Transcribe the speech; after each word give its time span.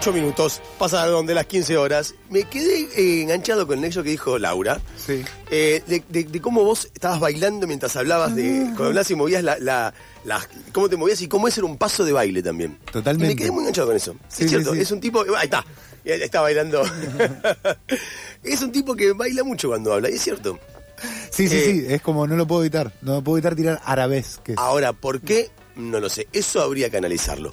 8 0.00 0.12
minutos 0.14 0.62
pasaron 0.78 1.26
de 1.26 1.34
las 1.34 1.44
15 1.44 1.76
horas. 1.76 2.14
Me 2.30 2.44
quedé 2.44 2.88
eh, 2.96 3.20
enganchado 3.22 3.66
con 3.66 3.84
eso 3.84 4.02
que 4.02 4.08
dijo 4.08 4.38
Laura. 4.38 4.80
Sí. 4.96 5.22
eh, 5.50 5.82
de, 5.86 6.02
de- 6.08 6.24
de 6.24 6.40
cómo 6.40 6.64
vos 6.64 6.88
estabas 6.94 7.20
bailando 7.20 7.66
mientras 7.66 7.94
hablabas 7.96 8.34
de. 8.34 8.60
Cuando 8.68 8.86
hablabas 8.86 9.10
y 9.10 9.14
movías 9.14 9.44
la, 9.44 9.58
la- 9.58 9.92
la- 10.24 10.40
cómo 10.72 10.88
te 10.88 10.96
movías 10.96 11.20
y 11.20 11.28
cómo 11.28 11.48
ese 11.48 11.60
era 11.60 11.66
un 11.66 11.76
paso 11.76 12.02
de 12.06 12.12
baile 12.12 12.42
también. 12.42 12.78
Totalmente. 12.90 13.32
Y 13.32 13.36
me 13.36 13.38
quedé 13.42 13.50
muy 13.50 13.60
enganchado 13.60 13.88
con 13.88 13.96
eso. 13.96 14.16
Sí, 14.28 14.44
es 14.44 14.50
cierto, 14.50 14.70
sí, 14.70 14.76
sí. 14.76 14.82
es 14.84 14.90
un 14.90 15.00
tipo. 15.00 15.20
Ahí 15.36 15.44
está. 15.44 15.66
Está 16.02 16.40
bailando. 16.40 16.82
es 18.42 18.62
un 18.62 18.72
tipo 18.72 18.94
que 18.96 19.12
baila 19.12 19.44
mucho 19.44 19.68
cuando 19.68 19.92
habla, 19.92 20.08
y 20.10 20.14
es 20.14 20.22
cierto. 20.22 20.58
Sí, 21.30 21.46
sí, 21.46 21.56
Eh, 21.56 21.64
sí, 21.64 21.84
es 21.94 22.00
como 22.00 22.26
no 22.26 22.36
lo 22.36 22.46
puedo 22.46 22.62
evitar. 22.62 22.90
No 23.02 23.22
puedo 23.22 23.36
evitar 23.36 23.54
tirar 23.54 23.82
arabesques. 23.84 24.56
Ahora, 24.56 24.94
¿por 24.94 25.20
qué? 25.20 25.50
No 25.76 26.00
lo 26.00 26.08
sé. 26.08 26.26
Eso 26.32 26.62
habría 26.62 26.88
que 26.88 26.96
analizarlo. 26.96 27.52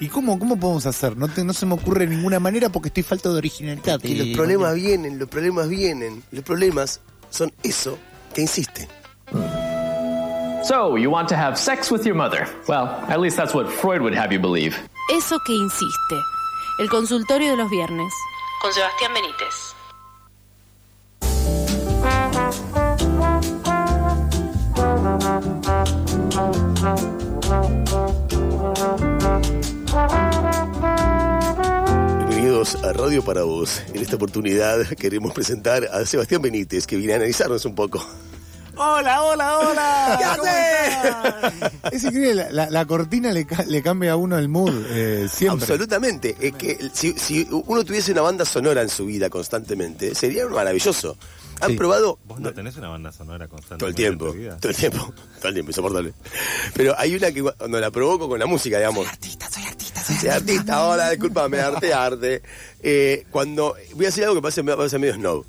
¿Y 0.00 0.08
cómo, 0.08 0.38
cómo 0.38 0.58
podemos 0.58 0.86
hacer? 0.86 1.16
No, 1.16 1.26
te- 1.28 1.42
no 1.44 1.52
se 1.52 1.66
me 1.66 1.74
ocurre 1.74 2.06
de 2.06 2.14
ninguna 2.14 2.38
manera 2.38 2.68
porque 2.68 2.88
estoy 2.88 3.02
falta 3.02 3.30
de 3.30 3.36
originalidad. 3.38 4.00
Que 4.00 4.14
los 4.14 4.28
problemas 4.36 4.74
vienen, 4.74 5.18
los 5.18 5.28
problemas 5.28 5.68
vienen. 5.68 6.22
Los 6.30 6.44
problemas 6.44 7.00
son 7.30 7.52
eso 7.64 7.98
que 8.32 8.42
insiste. 8.42 8.88
So, 10.64 10.96
you 10.98 11.10
want 11.10 11.28
to 11.30 11.34
have 11.36 11.56
sex 11.56 11.90
with 11.90 12.02
your 12.04 12.14
mother? 12.14 12.46
Well, 12.68 12.88
at 13.08 13.18
least 13.20 13.36
that's 13.36 13.54
what 13.54 13.68
Freud 13.68 14.00
would 14.02 14.14
have 14.14 14.32
you 14.32 14.40
believe. 14.40 14.76
Eso 15.10 15.38
que 15.46 15.54
insiste. 15.54 16.14
El 16.78 16.88
consultorio 16.88 17.50
de 17.52 17.56
los 17.56 17.70
viernes. 17.70 18.12
Con 18.60 18.72
Sebastián 18.72 19.12
Benítez. 19.14 19.74
Bienvenidos 32.58 32.84
a 32.84 32.92
Radio 32.92 33.24
para 33.24 33.42
Vos. 33.44 33.80
En 33.94 34.02
esta 34.02 34.16
oportunidad 34.16 34.84
queremos 34.96 35.32
presentar 35.32 35.84
a 35.92 36.04
Sebastián 36.04 36.42
Benítez, 36.42 36.88
que 36.88 36.96
viene 36.96 37.12
a 37.12 37.16
analizarnos 37.16 37.64
un 37.64 37.76
poco. 37.76 38.04
¡Hola, 38.74 39.22
hola, 39.22 39.58
hola! 39.60 40.16
¿Qué 40.18 40.24
¿Cómo 40.24 41.52
haces? 41.62 41.92
Es 41.92 42.02
increíble, 42.02 42.34
la, 42.34 42.50
la- 42.50 42.70
la 42.70 42.84
cortina 42.84 43.30
le, 43.30 43.46
ca- 43.46 43.62
le 43.64 43.80
cambia 43.80 44.10
a 44.12 44.16
uno 44.16 44.36
el 44.38 44.48
mood, 44.48 44.74
eh, 44.90 45.28
siempre. 45.32 45.66
Absolutamente. 45.66 46.36
Es 46.40 46.52
que 46.54 46.90
si, 46.92 47.12
si 47.12 47.46
uno 47.48 47.84
tuviese 47.84 48.10
una 48.10 48.22
banda 48.22 48.44
sonora 48.44 48.82
en 48.82 48.88
su 48.88 49.06
vida 49.06 49.30
constantemente, 49.30 50.16
sería 50.16 50.44
maravilloso. 50.48 51.16
¿Han 51.60 51.70
Sí. 51.70 51.76
probado? 51.76 52.18
Vos 52.24 52.38
no 52.40 52.52
tenés 52.52 52.76
una 52.76 52.88
banda 52.88 53.10
sonora 53.12 53.46
constante. 53.48 53.78
Todo 53.80 53.88
el 53.88 53.94
tiempo, 53.94 54.34
todo 54.60 54.70
el 54.70 54.76
tiempo, 54.76 55.12
todo 55.38 55.48
el 55.48 55.54
tiempo, 55.54 55.70
insoportable. 55.70 56.12
Pero 56.74 56.94
hay 56.98 57.14
una 57.16 57.30
que 57.32 57.42
cuando 57.42 57.78
la 57.80 57.90
provoco 57.92 58.28
con 58.28 58.38
la 58.38 58.46
música, 58.46 58.78
digamos. 58.78 59.04
Soy 59.06 59.12
artista, 59.12 59.48
soy 59.50 59.64
artista, 59.64 59.87
soy 60.20 60.28
artista. 60.28 60.74
ahora, 60.74 61.10
discúlpame, 61.10 61.58
arte, 61.60 61.92
arte. 61.92 62.42
Eh, 62.82 63.24
cuando 63.30 63.74
voy 63.94 64.06
a 64.06 64.08
hacer 64.08 64.24
algo 64.24 64.36
que 64.36 64.42
parece, 64.42 64.64
parece 64.64 64.98
medio 64.98 65.14
snob, 65.14 65.44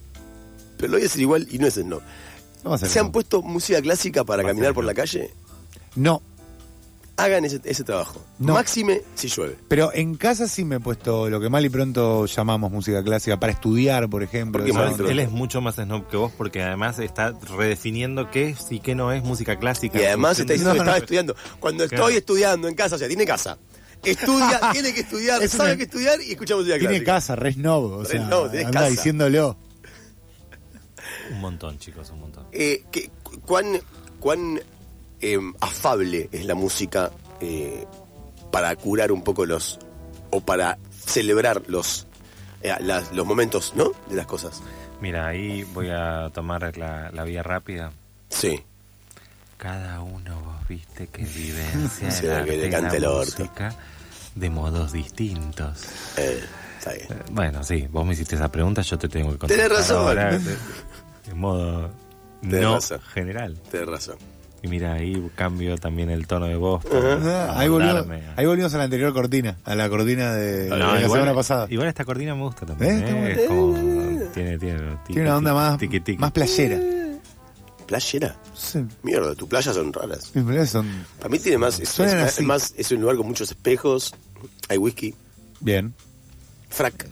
pero 0.78 0.92
lo 0.92 0.98
voy 0.98 1.04
a 1.04 1.08
hacer 1.08 1.22
igual 1.22 1.48
y 1.50 1.58
no 1.60 1.68
es 1.68 1.76
snob. 1.76 2.02
Hacer 2.66 2.90
¿Se 2.90 3.00
han 3.00 3.06
no. 3.08 3.12
puesto 3.14 3.42
música 3.42 3.82
clásica 3.82 4.24
para 4.24 4.44
caminar 4.44 4.74
por 4.74 4.84
no. 4.84 4.88
la 4.90 4.94
calle? 4.94 5.32
No, 5.96 6.22
Hagan 7.18 7.44
ese, 7.44 7.60
ese 7.66 7.84
trabajo. 7.84 8.24
No. 8.38 8.54
Máxime 8.54 9.02
si 9.14 9.28
llueve. 9.28 9.58
pero 9.68 9.92
en 9.94 10.16
casa 10.16 10.48
sí 10.48 10.64
me 10.64 10.78
he 10.78 10.80
puesto 10.80 11.30
lo 11.30 11.42
que 11.42 11.50
mal 11.50 11.66
y 11.66 11.70
pronto 11.70 12.26
llamamos 12.28 12.72
música 12.72 13.04
clásica 13.04 13.38
para 13.38 13.52
estudiar, 13.52 14.10
por 14.10 14.24
ejemplo. 14.24 14.60
¿Por 14.60 14.64
qué 14.64 14.70
esa 14.72 14.80
maestro? 14.80 15.04
onda. 15.04 15.12
Él 15.12 15.20
es 15.20 15.30
mucho 15.30 15.60
más 15.60 15.76
snob 15.76 16.08
que 16.08 16.16
vos 16.16 16.32
porque 16.38 16.64
además 16.64 16.98
está 17.00 17.34
redefiniendo 17.58 18.32
qué 18.32 18.48
es 18.52 18.72
y 18.72 18.80
qué 18.80 18.96
no 18.96 19.12
es 19.12 19.22
música 19.22 19.60
clásica. 19.60 20.00
Y 20.02 20.06
además 20.06 20.40
está 20.40 20.54
diciendo 20.54 20.72
que 20.72 20.78
No, 20.78 20.84
estaba 20.84 20.98
no. 20.98 21.04
estudiando. 21.04 21.36
Cuando 21.60 21.88
Claro. 21.90 22.04
estoy 22.06 22.18
estudiando 22.20 22.68
en 22.70 22.76
casa, 22.76 22.96
o 22.96 22.98
sea, 22.98 23.10
tiene 23.10 23.26
casa. 23.26 23.58
Estudia, 24.04 24.60
tiene 24.72 24.94
que 24.94 25.02
estudiar, 25.02 25.42
Es 25.44 25.52
sabe 25.52 25.70
una- 25.72 25.78
que 25.78 25.84
estudiar 25.84 26.22
y 26.22 26.32
escucha 26.32 26.56
música 26.56 26.78
Tiene 26.78 26.96
clásica. 27.04 27.14
casa, 27.14 27.36
re 27.36 27.54
snob, 27.54 27.84
o 27.92 28.04
Re 28.04 28.10
sea, 28.10 28.26
snob, 28.26 28.50
tenés 28.52 28.66
anda 28.68 28.80
casa. 28.80 28.92
diciéndolo. 28.92 29.58
Un 31.32 31.42
montón, 31.42 31.78
chicos, 31.80 32.10
un 32.12 32.20
montón. 32.22 32.48
Eh, 32.52 32.84
que- 32.92 33.10
cu- 33.24 33.40
¿Cuán, 33.42 33.80
cuán 34.20 34.60
em, 35.22 35.54
afable 35.60 36.30
es 36.32 36.46
la 36.46 36.56
música 36.56 37.12
eh, 37.42 37.86
para 38.52 38.76
curar 38.76 39.12
un 39.12 39.24
poco 39.24 39.46
los. 39.46 39.80
o 40.32 40.42
para 40.42 40.78
celebrar 41.06 41.64
los. 41.68 42.08
eh, 42.62 42.74
las- 42.82 43.12
los 43.14 43.26
momentos, 43.26 43.74
¿no? 43.76 43.92
De 44.10 44.16
las 44.16 44.26
cosas. 44.28 44.62
Mira, 45.02 45.28
ahí 45.28 45.64
voy 45.74 45.90
a 45.90 46.30
tomar 46.34 46.76
la, 46.78 47.10
la 47.12 47.24
vía 47.24 47.42
rápida. 47.44 47.92
Sí. 48.30 48.62
Cada 49.60 50.00
uno, 50.00 50.40
vos 50.42 50.68
viste, 50.70 51.08
que 51.08 51.24
vivencia 51.26 52.10
Sí, 52.10 52.26
el 52.28 52.46
que 52.46 52.68
y 52.68 52.70
cante 52.72 52.92
la 53.00 53.08
el 53.08 53.14
orto. 53.14 53.44
música 53.44 53.76
de 54.36 54.50
modos 54.50 54.94
distintos. 54.94 55.84
Eh, 56.18 56.40
está 56.78 56.94
bien. 56.94 57.08
Eh, 57.12 57.24
Bueno, 57.32 57.62
sí, 57.66 57.86
vos 57.92 58.06
me 58.06 58.14
hiciste 58.14 58.36
esa 58.36 58.50
pregunta, 58.50 58.82
yo 58.84 58.98
te 58.98 59.10
tengo 59.10 59.32
que 59.34 59.38
contestar. 59.38 59.68
Tenés 59.68 59.80
razón. 59.80 59.98
ahora 60.08 60.32
de, 60.38 60.40
de 61.28 61.34
modo 61.36 61.92
Tenés 62.42 62.62
no 62.62 62.76
razón. 62.76 63.02
general. 63.14 63.58
Tenés 63.70 63.88
razón. 63.88 64.16
Y 64.62 64.68
mira, 64.70 64.94
ahí 64.94 65.30
cambio 65.36 65.78
también 65.78 66.10
el 66.10 66.26
tono 66.26 66.46
de 66.46 66.56
voz. 66.56 66.84
Ah, 66.94 67.54
ahí, 67.58 67.68
volvimos, 67.70 67.98
hablarme. 67.98 68.24
ahí 68.38 68.46
volvimos 68.46 68.74
a 68.74 68.78
la 68.78 68.84
anterior 68.86 69.14
cortina, 69.14 69.58
a 69.66 69.76
la 69.76 69.90
cortina 69.90 70.34
de, 70.34 70.70
la 70.70 71.02
igual, 71.02 71.12
semana 71.12 71.34
pasada. 71.34 71.68
igual 71.70 71.88
esta 71.90 72.06
cortina 72.06 72.34
me 72.36 72.44
gusta 72.44 72.66
también. 72.66 73.04
¿Eh? 73.04 73.10
¿eh? 73.10 73.36
Es 73.42 73.48
como- 73.48 73.74
tiene, 74.34 74.58
tiene, 74.58 74.98
Tiene 75.06 75.22
una 75.24 75.38
onda 75.38 75.54
más, 75.54 75.80
más 76.18 76.32
playera. 76.32 76.78
¿Playera? 77.90 78.36
Sí, 78.56 78.86
Mierda, 79.02 79.34
tus 79.34 79.50
playas 79.50 79.74
son 79.74 79.92
raras. 79.92 80.30
mis 80.36 80.44
playas 80.46 80.70
son 80.70 80.88
Para 81.18 81.30
mí 81.30 81.40
tiene 81.40 81.58
más. 81.58 81.80
Es, 81.80 82.00
es- 82.00 82.14
así. 82.14 82.44
más, 82.46 82.76
es 82.78 82.92
un 82.92 83.02
lugar 83.02 83.16
con 83.18 83.26
muchos 83.26 83.50
espejos. 83.50 84.14
Hay 84.68 84.78
whisky. 84.78 85.16
bien. 85.60 85.96
Frac. 86.70 87.08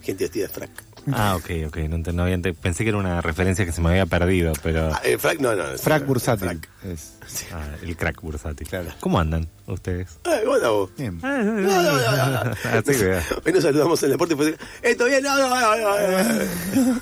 Gente 0.00 0.24
vestida 0.24 0.46
de 0.46 0.52
frac. 0.54 0.70
Ah, 1.12 1.36
ok, 1.36 1.50
ok. 1.66 1.76
No, 1.88 1.96
ent- 1.98 2.12
no 2.14 2.22
había 2.22 2.36
ent- 2.36 2.54
pensé 2.56 2.82
que 2.84 2.88
era 2.90 2.98
una 2.98 3.20
referencia 3.20 3.66
que 3.66 3.72
se 3.72 3.80
me 3.82 3.90
había 3.90 4.06
perdido, 4.06 4.52
pero. 4.62 4.90
Ah, 4.94 5.00
eh, 5.04 5.18
frac, 5.18 5.38
no, 5.40 5.54
no. 5.54 5.70
es- 5.72 5.82
Frac 5.82 6.06
bursátil. 6.06 6.48
Frac. 6.48 6.68
Es. 6.84 7.12
Ah, 7.52 7.68
el 7.82 7.94
crack 7.96 8.22
bursátil. 8.22 8.66
Claro. 8.66 8.88
¿Cómo 9.00 9.20
andan 9.20 9.46
ustedes? 9.66 10.18
¿cómo 10.22 10.54
andás 10.54 10.70
vos? 10.70 10.90
Bien. 10.96 11.20
Así 11.22 12.92
que. 12.98 13.20
Hoy 13.44 13.52
nos 13.52 13.62
saludamos 13.64 14.02
en 14.02 14.06
el 14.06 14.12
deporte. 14.12 14.34
Fue... 14.36 14.56
¿Esto 14.80 15.04
bien? 15.04 15.22
No, 15.22 15.36
no, 15.36 15.48
no, 15.48 15.76
no, 15.76 16.94
no. 16.94 17.00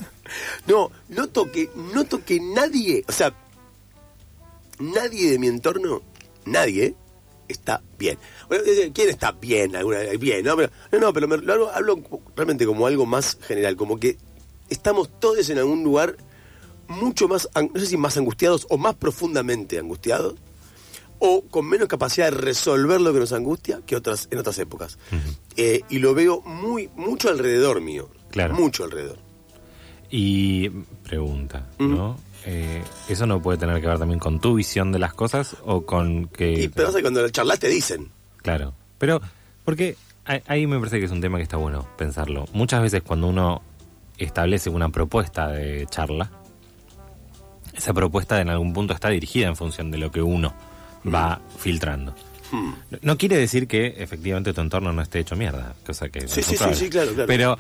No, 0.67 0.91
noto 1.09 1.51
que, 1.51 1.71
noto 1.95 2.25
que 2.25 2.41
nadie, 2.41 3.05
o 3.09 3.13
sea, 3.13 3.35
nadie 4.79 5.31
de 5.33 5.39
mi 5.39 5.47
entorno, 5.49 6.03
nadie, 6.45 6.95
está 7.49 7.83
bien. 7.99 8.19
Bueno, 8.49 8.65
eh, 8.67 8.91
¿Quién 8.95 9.09
está 9.11 9.33
bien? 9.33 9.77
Alguna 9.77 9.99
bien, 10.19 10.45
¿no? 10.45 10.57
Pero, 10.57 10.71
no, 10.93 10.99
no, 10.99 11.13
pero 11.13 11.29
me- 11.29 11.39
lo 11.39 11.53
hablo, 11.53 11.71
hablo 11.71 12.03
realmente 12.37 12.67
como 12.67 12.87
algo 12.87 13.07
más 13.07 13.37
general, 13.43 13.77
como 13.77 13.99
que 13.99 14.17
estamos 14.69 15.09
todos 15.21 15.49
en 15.51 15.59
algún 15.59 15.83
lugar 15.85 16.17
mucho 16.89 17.29
más, 17.29 17.49
no 17.55 17.79
sé 17.81 17.87
si 17.87 17.97
más 17.97 18.17
angustiados 18.17 18.67
o 18.69 18.77
más 18.79 18.95
profundamente 18.97 19.79
angustiados, 19.79 20.35
o 21.21 21.43
con 21.43 21.67
menos 21.69 21.87
capacidad 21.87 22.31
de 22.31 22.37
resolver 22.39 23.01
lo 23.01 23.13
que 23.13 23.21
nos 23.21 23.33
angustia 23.33 23.81
que 23.87 23.95
otras 23.95 24.27
en 24.31 24.39
otras 24.39 24.59
épocas. 24.59 24.99
Eh, 25.57 25.83
y 25.91 25.99
lo 25.99 26.15
veo 26.15 26.41
muy 26.41 26.89
mucho 26.97 27.29
alrededor 27.29 27.81
mío. 27.83 28.09
Claro. 28.31 28.55
Mucho 28.55 28.85
alrededor. 28.85 29.19
Y 30.11 30.69
pregunta, 30.69 31.67
¿no? 31.79 32.17
Eh, 32.47 32.83
¿Eso 33.09 33.27
no 33.27 33.41
puede 33.43 33.59
tener 33.59 33.81
que 33.81 33.87
ver 33.87 33.99
también 33.99 34.19
con 34.19 34.41
tu 34.41 34.55
visión 34.55 34.93
de 34.93 34.99
las 34.99 35.13
cosas 35.15 35.57
o 35.65 35.83
con 35.85 36.27
que... 36.29 36.53
Y 36.65 36.69
pero 36.69 36.87
pasa 36.89 36.99
que 36.99 37.03
cuando 37.03 37.29
charlas 37.29 37.59
te 37.59 37.69
dicen. 37.69 38.09
Claro, 38.39 38.73
pero 38.99 39.21
porque 39.65 39.97
ahí- 40.25 40.67
me 40.67 40.79
parece 40.79 40.99
que 40.99 41.05
es 41.05 41.11
un 41.13 41.21
tema 41.21 41.37
que 41.37 41.43
está 41.45 41.59
bueno 41.59 41.87
pensarlo. 41.99 42.47
Muchas 42.53 42.83
veces 42.83 43.03
cuando 43.03 43.29
uno 43.29 43.63
establece 44.19 44.71
una 44.71 44.89
propuesta 44.89 45.49
de 45.49 45.87
charla, 45.91 46.31
esa 47.75 47.93
propuesta 47.93 48.41
en 48.41 48.49
algún 48.49 48.73
punto 48.73 48.95
está 48.95 49.09
dirigida 49.11 49.47
en 49.47 49.57
función 49.57 49.91
de 49.91 49.99
lo 49.99 50.11
que 50.11 50.23
uno 50.23 50.55
va 51.07 51.41
filtrando. 51.59 52.15
Hmm. 52.51 52.73
No- 52.91 52.99
No 53.03 53.19
quiere 53.19 53.37
decir 53.37 53.69
que 53.69 53.95
efectivamente 53.99 54.53
tu 54.53 54.61
entorno 54.61 54.93
no 54.93 55.03
esté 55.03 55.21
hecho 55.21 55.37
mierda, 55.37 55.75
cosa 55.87 56.09
que 56.09 56.27
Sí, 56.27 56.43
sí, 56.43 56.57
sí, 56.57 56.65
sí, 56.75 56.91
claro, 56.91 57.13
claro. 57.13 57.27
Pero 57.27 57.59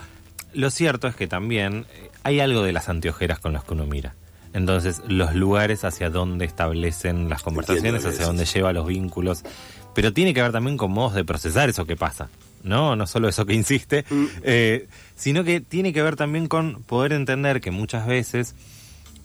lo 0.54 0.70
cierto 0.70 1.08
es 1.08 1.14
que 1.14 1.26
también 1.26 1.86
eh, 1.94 2.10
hay 2.22 2.40
algo 2.40 2.62
de 2.62 2.72
las 2.72 2.88
anteojeras 2.88 3.38
con 3.38 3.52
las 3.52 3.64
que 3.64 3.74
uno 3.74 3.86
mira. 3.86 4.14
Entonces, 4.52 5.00
los 5.06 5.34
lugares 5.34 5.84
hacia 5.84 6.10
donde 6.10 6.44
establecen 6.44 7.28
las 7.28 7.42
conversaciones, 7.42 8.04
hacia 8.04 8.26
donde 8.26 8.44
lleva 8.46 8.72
los 8.72 8.86
vínculos, 8.86 9.44
pero 9.94 10.12
tiene 10.12 10.34
que 10.34 10.42
ver 10.42 10.50
también 10.52 10.76
con 10.76 10.90
modos 10.90 11.14
de 11.14 11.24
procesar 11.24 11.68
eso 11.68 11.84
que 11.86 11.94
pasa, 11.96 12.28
¿no? 12.64 12.96
No 12.96 13.06
solo 13.06 13.28
eso 13.28 13.46
que 13.46 13.54
insiste, 13.54 14.04
Mm. 14.10 14.24
eh, 14.42 14.88
sino 15.16 15.44
que 15.44 15.60
tiene 15.60 15.92
que 15.92 16.02
ver 16.02 16.16
también 16.16 16.48
con 16.48 16.82
poder 16.82 17.12
entender 17.12 17.60
que 17.60 17.70
muchas 17.70 18.06
veces 18.08 18.56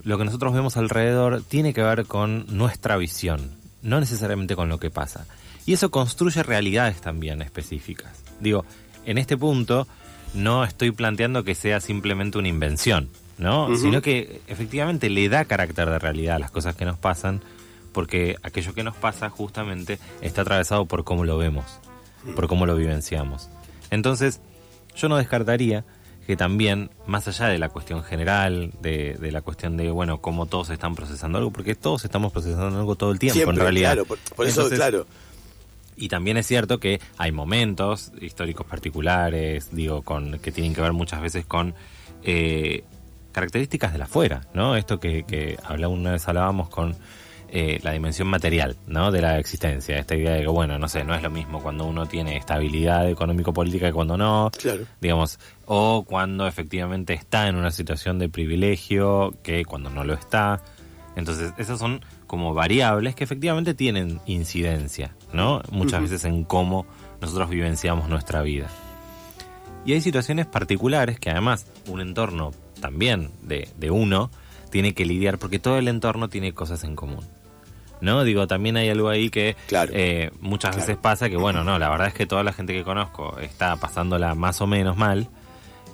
lo 0.04 0.20
que 0.20 0.26
nosotros 0.26 0.54
vemos 0.54 0.78
alrededor 0.78 1.42
tiene 1.42 1.74
que 1.74 1.82
ver 1.82 2.06
con 2.06 2.46
nuestra 2.56 2.96
visión, 2.98 3.50
no 3.82 4.00
necesariamente 4.00 4.56
con 4.56 4.70
lo 4.70 4.80
que 4.80 4.92
pasa. 4.92 5.26
Y 5.66 5.74
eso 5.74 5.90
construye 5.90 6.44
realidades 6.44 7.02
también 7.02 7.42
específicas. 7.42 8.12
Digo, 8.40 8.64
en 9.08 9.18
este 9.18 9.38
punto 9.38 9.88
no 10.34 10.64
estoy 10.64 10.92
planteando 10.92 11.44
que 11.44 11.56
sea 11.56 11.80
simplemente 11.80 12.38
una 12.38 12.48
invención, 12.48 13.10
¿no? 13.38 13.76
Sino 13.78 14.02
que 14.02 14.42
efectivamente 14.48 15.10
le 15.10 15.30
da 15.30 15.46
carácter 15.46 15.90
de 15.90 16.00
realidad 16.00 16.38
a 16.38 16.40
las 16.40 16.52
cosas 16.52 16.76
que 16.76 16.86
nos 16.86 16.98
pasan, 16.98 17.42
porque 17.92 18.36
aquello 18.44 18.74
que 18.74 18.84
nos 18.84 18.96
pasa 18.96 19.30
justamente 19.30 20.00
está 20.22 20.42
atravesado 20.42 20.86
por 20.86 21.04
cómo 21.04 21.24
lo 21.24 21.38
vemos, 21.38 21.66
por 22.36 22.48
cómo 22.48 22.66
lo 22.66 22.76
vivenciamos. 22.76 23.50
Entonces, 23.92 24.42
yo 24.96 25.10
no 25.10 25.18
descartaría 25.18 25.86
que 26.26 26.36
también, 26.36 26.90
más 27.06 27.28
allá 27.28 27.48
de 27.48 27.60
la 27.60 27.70
cuestión 27.70 28.04
general, 28.04 28.72
de, 28.82 29.14
de 29.14 29.32
la 29.32 29.42
cuestión 29.42 29.78
de, 29.78 29.92
bueno, 29.92 30.22
cómo 30.22 30.48
todos 30.48 30.72
están 30.72 30.96
procesando 30.96 31.38
algo, 31.38 31.52
porque 31.52 31.76
todos 31.76 32.04
estamos 32.04 32.32
procesando 32.34 32.80
algo 32.80 32.96
todo 32.96 33.12
el 33.12 33.20
tiempo, 33.20 33.36
Siempre, 33.36 33.56
en 33.58 33.62
realidad. 33.62 33.94
claro, 33.94 34.06
por, 34.06 34.18
por 34.36 34.48
eso, 34.48 34.68
claro. 34.70 35.06
Y 35.98 36.10
también 36.10 36.38
es 36.38 36.48
cierto 36.48 36.80
que 36.80 37.00
hay 37.18 37.32
momentos 37.32 38.12
históricos 38.22 38.66
particulares, 38.66 39.70
digo, 39.72 40.02
con 40.02 40.40
que 40.40 40.52
tienen 40.52 40.74
que 40.74 40.82
ver 40.82 40.94
muchas 40.94 41.22
veces 41.22 41.46
con 41.46 41.74
eh, 42.24 42.84
características 43.32 43.92
de 43.94 44.00
la 44.00 44.06
afuera, 44.06 44.42
¿no? 44.54 44.76
Esto 44.76 45.00
que, 45.00 45.24
que 45.24 45.58
habla- 45.64 45.88
una 45.90 46.12
vez 46.14 46.28
hablábamos 46.28 46.70
con 46.70 46.96
eh, 47.50 47.80
la 47.84 47.92
dimensión 47.92 48.28
material, 48.28 48.76
¿no? 48.88 49.12
De 49.12 49.22
la 49.22 49.38
existencia, 49.40 49.98
esta 49.98 50.16
idea 50.16 50.34
de 50.34 50.42
que, 50.42 50.48
bueno, 50.48 50.80
no 50.80 50.88
sé, 50.88 51.04
no 51.04 51.14
es 51.14 51.22
lo 51.22 51.30
mismo 51.30 51.62
cuando 51.62 51.86
uno 51.86 52.06
tiene 52.08 52.38
estabilidad 52.38 53.10
económico-política 53.10 53.88
que 53.88 53.94
cuando 53.94 54.18
no, 54.18 54.52
Claro. 54.60 54.84
digamos, 55.00 55.40
o 55.66 56.04
cuando 56.06 56.48
efectivamente 56.48 57.14
está 57.14 57.48
en 57.48 57.56
una 57.56 57.72
situación 57.72 58.20
de 58.20 58.30
privilegio 58.30 59.34
que 59.44 59.64
cuando 59.66 59.90
no 59.90 60.04
lo 60.04 60.14
está. 60.16 60.62
Entonces, 61.16 61.54
esas 61.58 61.80
son 61.80 62.02
como 62.28 62.54
variables 62.54 63.16
que 63.16 63.24
efectivamente 63.24 63.74
tienen 63.74 64.20
incidencia, 64.26 65.16
¿no? 65.34 65.62
Muchas 65.72 66.02
veces 66.02 66.26
en 66.26 66.44
cómo 66.44 66.86
nosotros 67.22 67.50
vivenciamos 67.50 68.10
nuestra 68.10 68.42
vida. 68.42 68.68
Y 69.86 69.94
hay 69.94 70.02
situaciones 70.02 70.46
particulares 70.48 71.20
que 71.20 71.30
además 71.30 71.68
un 71.88 72.02
entorno 72.02 72.52
también 72.82 73.30
de, 73.44 73.70
de 73.78 73.92
uno 73.92 74.32
tiene 74.72 74.94
que 74.94 75.06
lidiar 75.06 75.38
porque 75.38 75.60
todo 75.60 75.78
el 75.78 75.88
entorno 75.88 76.28
tiene 76.30 76.54
cosas 76.54 76.84
en 76.84 76.96
común. 76.96 77.24
¿No? 78.02 78.24
Digo, 78.26 78.46
también 78.46 78.76
hay 78.78 78.90
algo 78.90 79.08
ahí 79.10 79.30
que 79.30 79.56
Claro. 79.68 79.92
eh, 79.96 80.30
muchas 80.42 80.72
Claro. 80.72 80.86
veces 80.86 80.98
pasa 81.02 81.30
que, 81.30 81.38
bueno, 81.38 81.64
no, 81.64 81.80
la 81.80 81.90
verdad 81.90 82.08
es 82.08 82.14
que 82.14 82.26
toda 82.26 82.44
la 82.44 82.52
gente 82.52 82.74
que 82.74 82.84
conozco 82.84 83.40
está 83.40 83.78
pasándola 83.78 84.36
más 84.36 84.60
o 84.60 84.68
menos 84.68 84.98
mal. 84.98 85.30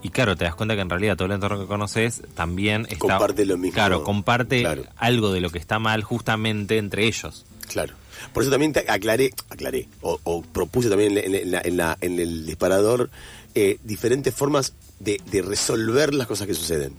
Y 0.04 0.10
claro, 0.10 0.36
te 0.36 0.46
das 0.46 0.56
cuenta 0.56 0.76
que 0.76 0.82
en 0.82 0.90
realidad 0.90 1.16
todo 1.16 1.28
el 1.28 1.32
entorno 1.34 1.60
que 1.60 1.68
conoces 1.68 2.22
también 2.36 2.84
está. 2.90 2.98
Comparte 3.00 3.46
lo 3.46 3.58
mismo. 3.58 3.76
Claro, 3.76 4.04
comparte 4.04 4.62
Claro. 4.62 4.84
algo 4.98 5.32
de 5.32 5.42
lo 5.42 5.50
que 5.50 5.60
está 5.60 5.78
mal 5.80 6.04
justamente 6.04 6.78
entre 6.78 7.06
ellos. 7.06 7.46
Claro. 7.68 7.94
Por 8.34 8.44
eso 8.44 8.52
también 8.52 8.74
te 8.74 8.80
aclaré, 8.92 9.32
aclaré, 9.50 9.88
o, 10.02 10.20
o 10.24 10.42
propuse 10.42 10.90
también 10.90 11.18
en, 11.18 11.34
en 11.36 11.52
la- 11.52 11.62
en 11.64 11.78
la- 11.78 11.98
en 12.02 12.20
el 12.20 12.46
disparador 12.46 13.10
eh, 13.56 13.78
diferentes 13.84 14.34
formas 14.34 14.74
de, 15.00 15.20
de 15.32 15.42
resolver 15.42 16.14
las 16.14 16.28
cosas 16.28 16.48
que 16.48 16.54
suceden. 16.54 16.94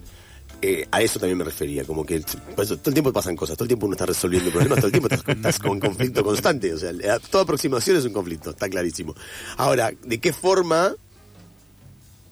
Eh, 0.60 0.86
a 0.92 1.02
eso 1.02 1.18
también 1.18 1.38
me 1.38 1.44
refería, 1.44 1.84
como 1.84 2.06
que 2.06 2.20
por 2.54 2.64
eso, 2.64 2.76
todo 2.76 2.90
el 2.90 2.94
tiempo 2.94 3.12
pasan 3.12 3.34
cosas, 3.34 3.56
todo 3.56 3.64
el 3.64 3.68
tiempo 3.68 3.86
uno 3.86 3.94
está 3.94 4.06
resolviendo 4.06 4.50
problemas, 4.52 4.78
todo 4.78 4.86
el 4.86 4.92
tiempo 4.92 5.08
estás, 5.12 5.28
estás 5.36 5.58
con 5.58 5.80
conflicto 5.80 6.22
constante, 6.22 6.72
o 6.72 6.78
sea, 6.78 6.92
toda 7.30 7.42
aproximación 7.42 7.96
es 7.96 8.04
un 8.04 8.12
conflicto, 8.12 8.50
está 8.50 8.68
clarísimo. 8.68 9.14
Ahora, 9.56 9.90
¿de 10.04 10.18
qué 10.20 10.32
forma 10.32 10.94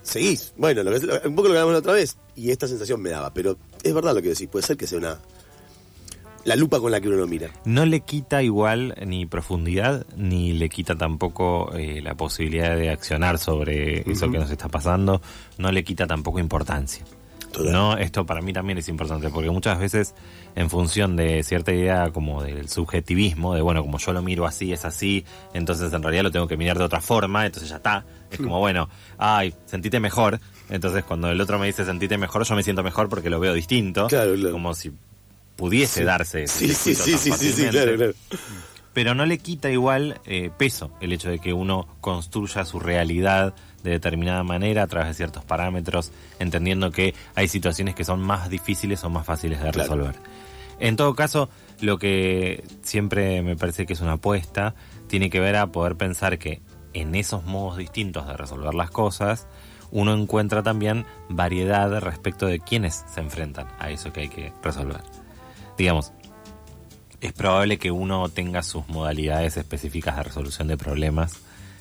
seguís? 0.02 0.52
Bueno, 0.56 0.82
lo 0.82 0.90
que- 0.98 1.28
un 1.28 1.34
poco 1.34 1.48
lo 1.48 1.54
que 1.54 1.58
hablamos 1.60 1.72
la 1.72 1.78
otra 1.78 1.92
vez, 1.92 2.16
y 2.36 2.50
esta 2.50 2.66
sensación 2.66 3.00
me 3.00 3.10
daba, 3.10 3.32
pero 3.34 3.56
es 3.82 3.92
verdad 3.94 4.14
lo 4.14 4.22
que 4.22 4.28
decís, 4.30 4.48
puede 4.48 4.66
ser 4.66 4.76
que 4.76 4.86
sea 4.86 4.98
una... 4.98 5.18
La 6.44 6.56
lupa 6.56 6.80
con 6.80 6.90
la 6.90 7.02
que 7.02 7.08
uno 7.08 7.18
lo 7.18 7.26
mira. 7.26 7.50
No 7.66 7.84
le 7.84 8.00
quita 8.00 8.42
igual 8.42 8.94
ni 9.06 9.26
profundidad, 9.26 10.06
ni 10.16 10.54
le 10.54 10.70
quita 10.70 10.96
tampoco 10.96 11.70
eh, 11.74 12.00
la 12.00 12.14
posibilidad 12.14 12.74
de 12.76 12.88
accionar 12.88 13.38
sobre 13.38 14.10
eso 14.10 14.30
que 14.30 14.38
nos 14.38 14.50
está 14.50 14.68
pasando, 14.68 15.20
no 15.58 15.70
le 15.70 15.84
quita 15.84 16.06
tampoco 16.06 16.38
importancia. 16.38 17.04
No, 17.58 17.96
esto 17.96 18.24
para 18.26 18.40
mí 18.40 18.52
también 18.52 18.78
es 18.78 18.88
importante, 18.88 19.28
porque 19.30 19.50
muchas 19.50 19.78
veces 19.78 20.14
en 20.54 20.70
función 20.70 21.16
de 21.16 21.42
cierta 21.42 21.72
idea 21.72 22.10
como 22.10 22.42
del 22.42 22.68
subjetivismo, 22.68 23.54
de 23.54 23.60
bueno, 23.62 23.82
como 23.82 23.98
yo 23.98 24.12
lo 24.12 24.22
miro 24.22 24.46
así, 24.46 24.72
es 24.72 24.84
así, 24.84 25.24
entonces 25.52 25.92
en 25.92 26.02
realidad 26.02 26.22
lo 26.24 26.30
tengo 26.30 26.46
que 26.48 26.56
mirar 26.56 26.78
de 26.78 26.84
otra 26.84 27.00
forma, 27.00 27.46
entonces 27.46 27.68
ya 27.70 27.76
está. 27.76 28.04
Es 28.30 28.38
como, 28.38 28.58
bueno, 28.60 28.88
ay, 29.18 29.52
sentite 29.66 29.98
mejor. 30.00 30.38
Entonces 30.68 31.02
cuando 31.04 31.28
el 31.30 31.40
otro 31.40 31.58
me 31.58 31.66
dice 31.66 31.84
sentite 31.84 32.16
mejor, 32.16 32.44
yo 32.44 32.54
me 32.54 32.62
siento 32.62 32.82
mejor 32.84 33.08
porque 33.08 33.28
lo 33.28 33.40
veo 33.40 33.52
distinto. 33.52 34.06
Claro, 34.06 34.34
claro. 34.34 34.52
Como 34.52 34.72
si 34.74 34.92
pudiese 35.56 36.04
darse 36.04 36.44
ese 36.44 36.68
Sí, 36.68 36.74
sí, 36.74 36.94
circuito 36.94 37.04
sí, 37.04 37.10
sí, 37.12 37.18
sí, 37.18 37.30
sí, 37.30 37.30
fácilmente. 37.64 37.70
claro, 37.72 37.96
claro. 37.96 38.12
Pero 38.92 39.14
no 39.14 39.24
le 39.24 39.38
quita 39.38 39.70
igual 39.70 40.20
eh, 40.26 40.50
peso 40.56 40.90
el 41.00 41.12
hecho 41.12 41.30
de 41.30 41.38
que 41.38 41.52
uno 41.52 41.86
construya 42.00 42.64
su 42.64 42.80
realidad 42.80 43.54
de 43.84 43.90
determinada 43.92 44.42
manera 44.42 44.82
a 44.82 44.86
través 44.86 45.08
de 45.08 45.14
ciertos 45.14 45.44
parámetros, 45.44 46.12
entendiendo 46.38 46.90
que 46.90 47.14
hay 47.34 47.48
situaciones 47.48 47.94
que 47.94 48.04
son 48.04 48.20
más 48.20 48.50
difíciles 48.50 49.02
o 49.04 49.10
más 49.10 49.24
fáciles 49.24 49.62
de 49.62 49.70
Claro. 49.70 49.94
resolver. 49.94 50.16
En 50.80 50.96
todo 50.96 51.14
caso, 51.14 51.48
lo 51.80 51.98
que 51.98 52.64
siempre 52.82 53.42
me 53.42 53.56
parece 53.56 53.86
que 53.86 53.92
es 53.92 54.00
una 54.00 54.12
apuesta 54.12 54.74
tiene 55.08 55.30
que 55.30 55.40
ver 55.40 55.56
a 55.56 55.68
poder 55.68 55.96
pensar 55.96 56.38
que 56.38 56.60
en 56.92 57.14
esos 57.14 57.44
modos 57.44 57.76
distintos 57.78 58.26
de 58.26 58.36
resolver 58.36 58.74
las 58.74 58.90
cosas, 58.90 59.46
uno 59.92 60.14
encuentra 60.14 60.62
también 60.62 61.04
variedad 61.28 62.00
respecto 62.00 62.46
de 62.46 62.60
quienes 62.60 63.04
se 63.12 63.20
enfrentan 63.20 63.68
a 63.78 63.90
eso 63.90 64.12
que 64.12 64.22
hay 64.22 64.28
que 64.28 64.52
resolver. 64.62 65.00
Digamos, 65.78 66.12
es 67.20 67.32
probable 67.32 67.78
que 67.78 67.90
uno 67.90 68.28
tenga 68.28 68.62
sus 68.62 68.88
modalidades 68.88 69.56
específicas 69.56 70.16
de 70.16 70.22
resolución 70.22 70.68
de 70.68 70.76
problemas, 70.76 71.34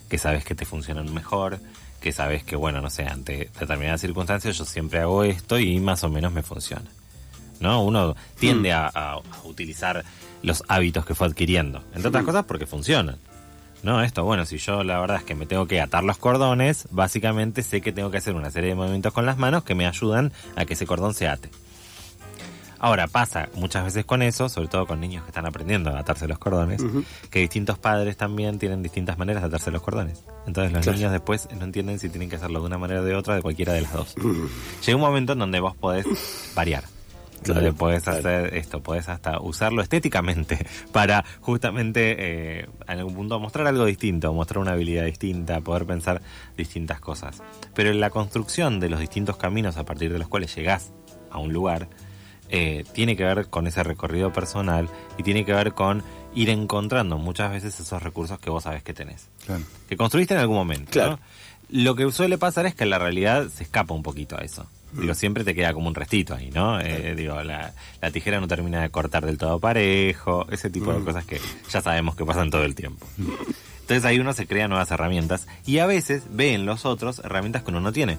que 0.10 0.18
sabes 0.18 0.44
que 0.44 0.56
te 0.56 0.66
funcionan 0.66 1.14
mejor, 1.14 1.60
que 2.02 2.12
sabes 2.12 2.44
que, 2.44 2.56
bueno, 2.56 2.82
no 2.82 2.90
sé, 2.90 3.04
ante 3.06 3.50
determinadas 3.60 4.02
circunstancias 4.02 4.58
yo 4.58 4.66
siempre 4.66 5.00
hago 5.00 5.24
esto 5.24 5.60
y 5.60 5.80
más 5.80 6.04
o 6.04 6.10
menos 6.10 6.32
me 6.34 6.44
funciona. 6.44 6.86
¿No? 7.60 7.84
Uno 7.84 8.16
tiende 8.40 8.72
a, 8.72 8.88
a- 8.88 9.14
a 9.16 9.22
utilizar 9.44 10.06
los 10.44 10.64
hábitos 10.70 11.06
que 11.06 11.14
fue 11.14 11.28
adquiriendo, 11.28 11.84
entre 11.94 12.08
otras 12.08 12.24
cosas 12.24 12.46
porque 12.46 12.66
funcionan. 12.66 13.18
No, 13.84 14.02
esto, 14.02 14.24
bueno, 14.26 14.46
si 14.46 14.58
yo 14.58 14.84
la 14.84 15.00
verdad 15.00 15.18
es 15.18 15.24
que 15.24 15.36
me 15.36 15.46
tengo 15.46 15.66
que 15.68 15.80
atar 15.82 16.04
los 16.06 16.18
cordones, 16.18 16.88
básicamente 16.92 17.62
sé 17.64 17.82
que 17.82 17.92
tengo 17.94 18.12
que 18.12 18.18
hacer 18.18 18.34
una 18.36 18.50
serie 18.52 18.70
de 18.70 18.76
movimientos 18.76 19.14
con 19.14 19.26
las 19.26 19.38
manos 19.38 19.64
que 19.64 19.76
me 19.76 19.86
ayudan 19.88 20.32
a 20.56 20.66
que 20.66 20.74
ese 20.74 20.86
cordón 20.86 21.14
se 21.14 21.28
ate. 21.28 21.50
Ahora 22.80 23.08
pasa 23.08 23.50
muchas 23.56 23.84
veces 23.84 24.06
con 24.06 24.22
eso, 24.22 24.48
sobre 24.50 24.70
todo 24.70 24.88
con 24.88 25.00
niños 25.02 25.24
que 25.24 25.30
están 25.30 25.46
aprendiendo 25.46 25.90
a 25.90 26.00
atarse 26.00 26.28
los 26.28 26.40
cordones, 26.40 26.82
que 27.30 27.40
distintos 27.40 27.78
padres 27.78 28.16
también 28.18 28.58
tienen 28.58 28.82
distintas 28.82 29.18
maneras 29.18 29.44
de 29.44 29.48
atarse 29.48 29.70
los 29.72 29.82
cordones. 29.82 30.24
Entonces 30.48 30.72
los 30.72 30.84
Claro. 30.84 30.98
niños 30.98 31.12
después 31.12 31.48
no 31.58 31.66
entienden 31.66 32.00
si 32.00 32.10
tienen 32.10 32.30
que 32.30 32.38
hacerlo 32.38 32.62
de 32.62 32.68
una 32.68 32.78
manera 32.78 33.02
o 33.02 33.04
de 33.04 33.16
otra, 33.16 33.36
de 33.36 33.42
cualquiera 33.42 33.74
de 33.74 33.82
las 33.82 33.94
dos. 33.94 34.16
Llega 34.16 34.96
un 34.96 35.02
momento 35.02 35.34
en 35.34 35.40
donde 35.40 35.60
vos 35.60 35.76
podés 35.76 36.06
variar. 36.56 36.84
Claro, 37.42 37.62
donde 37.62 37.78
podés 37.78 38.04
claro. 38.04 38.20
hacer 38.20 38.54
esto, 38.58 38.84
podés 38.84 39.08
hasta 39.08 39.40
usarlo 39.40 39.82
estéticamente 39.82 40.66
para 40.92 41.24
justamente 41.40 42.16
eh, 42.60 42.68
en 42.86 43.00
algún 43.00 43.14
punto 43.16 43.40
mostrar 43.40 43.66
algo 43.68 43.86
distinto, 43.86 44.34
mostrar 44.34 44.60
una 44.60 44.72
habilidad 44.74 45.06
distinta, 45.06 45.62
poder 45.62 45.86
pensar 45.86 46.22
distintas 46.58 47.00
cosas. 47.00 47.42
Pero 47.74 47.92
en 47.92 48.02
la 48.02 48.10
construcción 48.10 48.82
de 48.82 48.90
los 48.90 49.00
distintos 49.00 49.38
caminos 49.38 49.78
a 49.78 49.86
partir 49.86 50.12
de 50.12 50.20
los 50.20 50.28
cuales 50.28 50.54
llegás 50.54 50.92
a 51.32 51.38
un 51.40 51.54
lugar, 51.54 51.88
eh, 52.50 52.84
tiene 52.94 53.16
que 53.16 53.24
ver 53.24 53.48
con 53.48 53.68
ese 53.68 53.84
recorrido 53.84 54.34
personal 54.34 54.90
y 55.18 55.24
tiene 55.24 55.46
que 55.46 55.54
ver 55.54 55.74
con 55.74 56.04
ir 56.36 56.50
encontrando 56.50 57.18
muchas 57.18 57.52
veces 57.52 57.80
esos 57.80 58.02
recursos 58.02 58.40
que 58.40 58.50
vos 58.50 58.64
sabés 58.64 58.84
que 58.84 58.94
tenés. 58.94 59.28
Claro. 59.46 59.64
Que 59.88 59.98
construiste 59.98 60.34
en 60.34 60.40
algún 60.40 60.58
momento. 60.58 60.92
Claro. 60.92 61.12
¿no? 61.12 61.20
Lo 61.70 61.96
que 61.96 62.12
suele 62.12 62.38
pasar 62.38 62.66
es 62.66 62.76
que 62.76 62.84
en 62.84 62.90
la 62.90 63.00
realidad 63.00 63.48
se 63.50 63.64
escapa 63.64 63.94
un 63.94 64.04
poquito 64.04 64.38
a 64.38 64.42
eso. 64.42 64.66
Digo, 64.92 65.14
siempre 65.14 65.44
te 65.44 65.54
queda 65.54 65.72
como 65.74 65.88
un 65.88 65.94
restito 65.94 66.34
ahí, 66.34 66.50
¿no? 66.50 66.80
Eh, 66.82 67.14
digo, 67.16 67.40
la, 67.44 67.74
la 68.02 68.12
tijera 68.12 68.40
no 68.40 68.48
termina 68.48 68.82
de 68.82 68.90
cortar 68.90 69.24
del 69.24 69.38
todo 69.38 69.60
parejo, 69.60 70.48
ese 70.50 70.72
tipo 70.72 70.92
de 70.92 71.04
cosas 71.04 71.26
que 71.26 71.40
ya 71.70 71.82
sabemos 71.82 72.16
que 72.16 72.26
pasan 72.26 72.50
todo 72.50 72.64
el 72.64 72.74
tiempo. 72.74 73.06
Entonces 73.82 74.04
ahí 74.06 74.20
uno 74.20 74.34
se 74.34 74.48
crea 74.48 74.68
nuevas 74.68 74.90
herramientas 74.90 75.48
y 75.66 75.78
a 75.78 75.86
veces 75.86 76.24
ve 76.32 76.56
en 76.56 76.66
los 76.66 76.86
otros 76.86 77.20
herramientas 77.20 77.62
que 77.62 77.70
uno 77.70 77.82
no 77.82 77.92
tiene. 77.92 78.18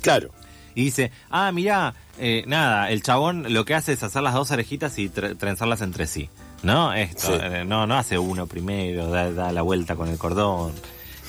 Claro. 0.00 0.30
Y 0.76 0.84
dice, 0.84 1.10
ah, 1.30 1.50
mirá, 1.50 1.94
eh, 2.18 2.44
nada, 2.46 2.90
el 2.92 3.02
chabón 3.02 3.52
lo 3.52 3.64
que 3.64 3.74
hace 3.74 3.94
es 3.94 4.02
hacer 4.04 4.22
las 4.22 4.34
dos 4.34 4.52
orejitas 4.52 4.96
y 4.98 5.08
tre- 5.08 5.36
trenzarlas 5.36 5.80
entre 5.80 6.06
sí. 6.06 6.28
¿No? 6.62 6.92
Esto, 6.92 7.28
Sí. 7.28 7.38
eh, 7.42 7.64
no, 7.66 7.86
no 7.86 7.96
hace 7.96 8.18
uno 8.18 8.46
primero, 8.46 9.10
da, 9.10 9.32
da 9.32 9.52
la 9.52 9.62
vuelta 9.62 9.96
con 9.96 10.08
el 10.08 10.18
cordón. 10.18 10.72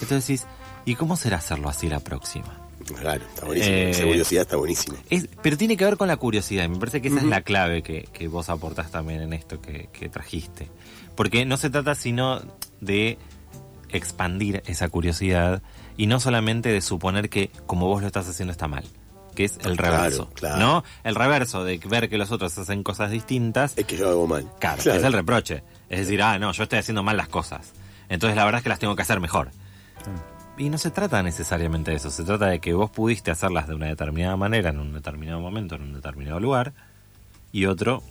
Entonces 0.01 0.27
decís, 0.27 0.47
¿y 0.85 0.95
cómo 0.95 1.15
será 1.17 1.37
hacerlo 1.37 1.69
así 1.69 1.87
la 1.89 1.99
próxima? 2.01 2.59
Claro, 2.99 3.23
está 3.25 3.45
buenísimo. 3.45 3.75
Eh, 3.75 3.89
Esa 3.89 4.03
curiosidad 4.03 4.41
está 4.43 4.55
buenísima. 4.57 4.97
Es, 5.09 5.27
pero 5.41 5.57
tiene 5.57 5.75
que 5.75 5.83
ver 5.85 5.97
con 5.97 6.07
la 6.07 6.15
curiosidad. 6.17 6.63
y 6.63 6.69
Me 6.69 6.77
parece 6.77 7.01
que 7.01 7.07
esa 7.09 7.17
es 7.17 7.23
la 7.23 7.41
clave 7.41 7.81
que, 7.83 8.07
que 8.13 8.27
vos 8.29 8.49
aportás 8.49 8.91
también 8.91 9.21
en 9.21 9.33
esto 9.33 9.59
que, 9.61 9.89
que 9.91 10.07
trajiste. 10.09 10.69
Porque 11.15 11.45
no 11.45 11.57
se 11.57 11.69
trata 11.69 11.95
sino 11.95 12.41
de 12.79 13.17
expandir 13.89 14.61
esa 14.65 14.89
curiosidad 14.89 15.61
y 15.97 16.07
no 16.07 16.19
solamente 16.19 16.69
de 16.69 16.81
suponer 16.81 17.29
que 17.29 17.49
como 17.65 17.87
vos 17.87 18.01
lo 18.01 18.07
estás 18.07 18.27
haciendo 18.29 18.51
está 18.51 18.67
mal. 18.67 18.85
Que 19.37 19.43
es 19.43 19.59
el 19.63 19.77
Claro, 19.77 19.97
reverso. 19.97 20.29
claro. 20.33 20.57
¿No? 20.57 20.83
El 21.03 21.13
reverso 21.13 21.63
de 21.63 21.77
ver 21.77 22.09
que 22.09 22.17
los 22.17 22.31
otros 22.31 22.57
hacen 22.57 22.81
cosas 22.81 23.11
distintas. 23.11 23.77
Es 23.77 23.85
que 23.85 23.95
yo 23.95 24.09
hago 24.09 24.25
mal. 24.25 24.47
Claro, 24.59 24.79
es 24.81 24.87
el 25.03 25.13
reproche. 25.13 25.61
Es 25.89 25.99
decir, 25.99 26.23
ah, 26.23 26.39
no, 26.39 26.51
yo 26.53 26.63
estoy 26.63 26.79
haciendo 26.79 27.03
mal 27.03 27.15
las 27.17 27.27
cosas. 27.27 27.71
Entonces 28.09 28.35
la 28.35 28.45
verdad 28.45 28.57
es 28.59 28.63
que 28.63 28.69
las 28.69 28.79
tengo 28.79 28.95
que 28.95 29.03
hacer 29.03 29.19
mejor. 29.19 29.51
Y 30.57 30.71
no 30.71 30.79
se 30.79 30.89
trata 30.89 31.21
necesariamente 31.21 31.91
de 31.91 31.97
eso, 31.97 32.09
se 32.09 32.23
trata 32.23 32.47
de 32.47 32.59
que 32.59 32.73
vos 32.73 32.89
pudiste 32.89 33.29
hacerlas 33.29 33.67
de 33.67 33.75
una 33.75 33.85
determinada 33.85 34.35
manera, 34.37 34.71
en 34.71 34.79
un 34.79 34.91
determinado 34.91 35.39
momento, 35.39 35.75
en 35.75 35.83
un 35.83 35.93
determinado 35.93 36.39
lugar, 36.39 36.73
y 37.51 37.67
otro 37.67 38.01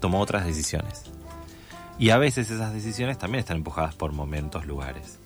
tomó 0.00 0.20
otras 0.20 0.44
decisiones. 0.46 1.04
Y 1.96 2.10
a 2.10 2.18
veces 2.18 2.50
esas 2.50 2.74
decisiones 2.74 3.18
también 3.18 3.38
están 3.38 3.58
empujadas 3.58 3.94
por 3.94 4.10
momentos, 4.12 4.66
lugares. 4.66 5.20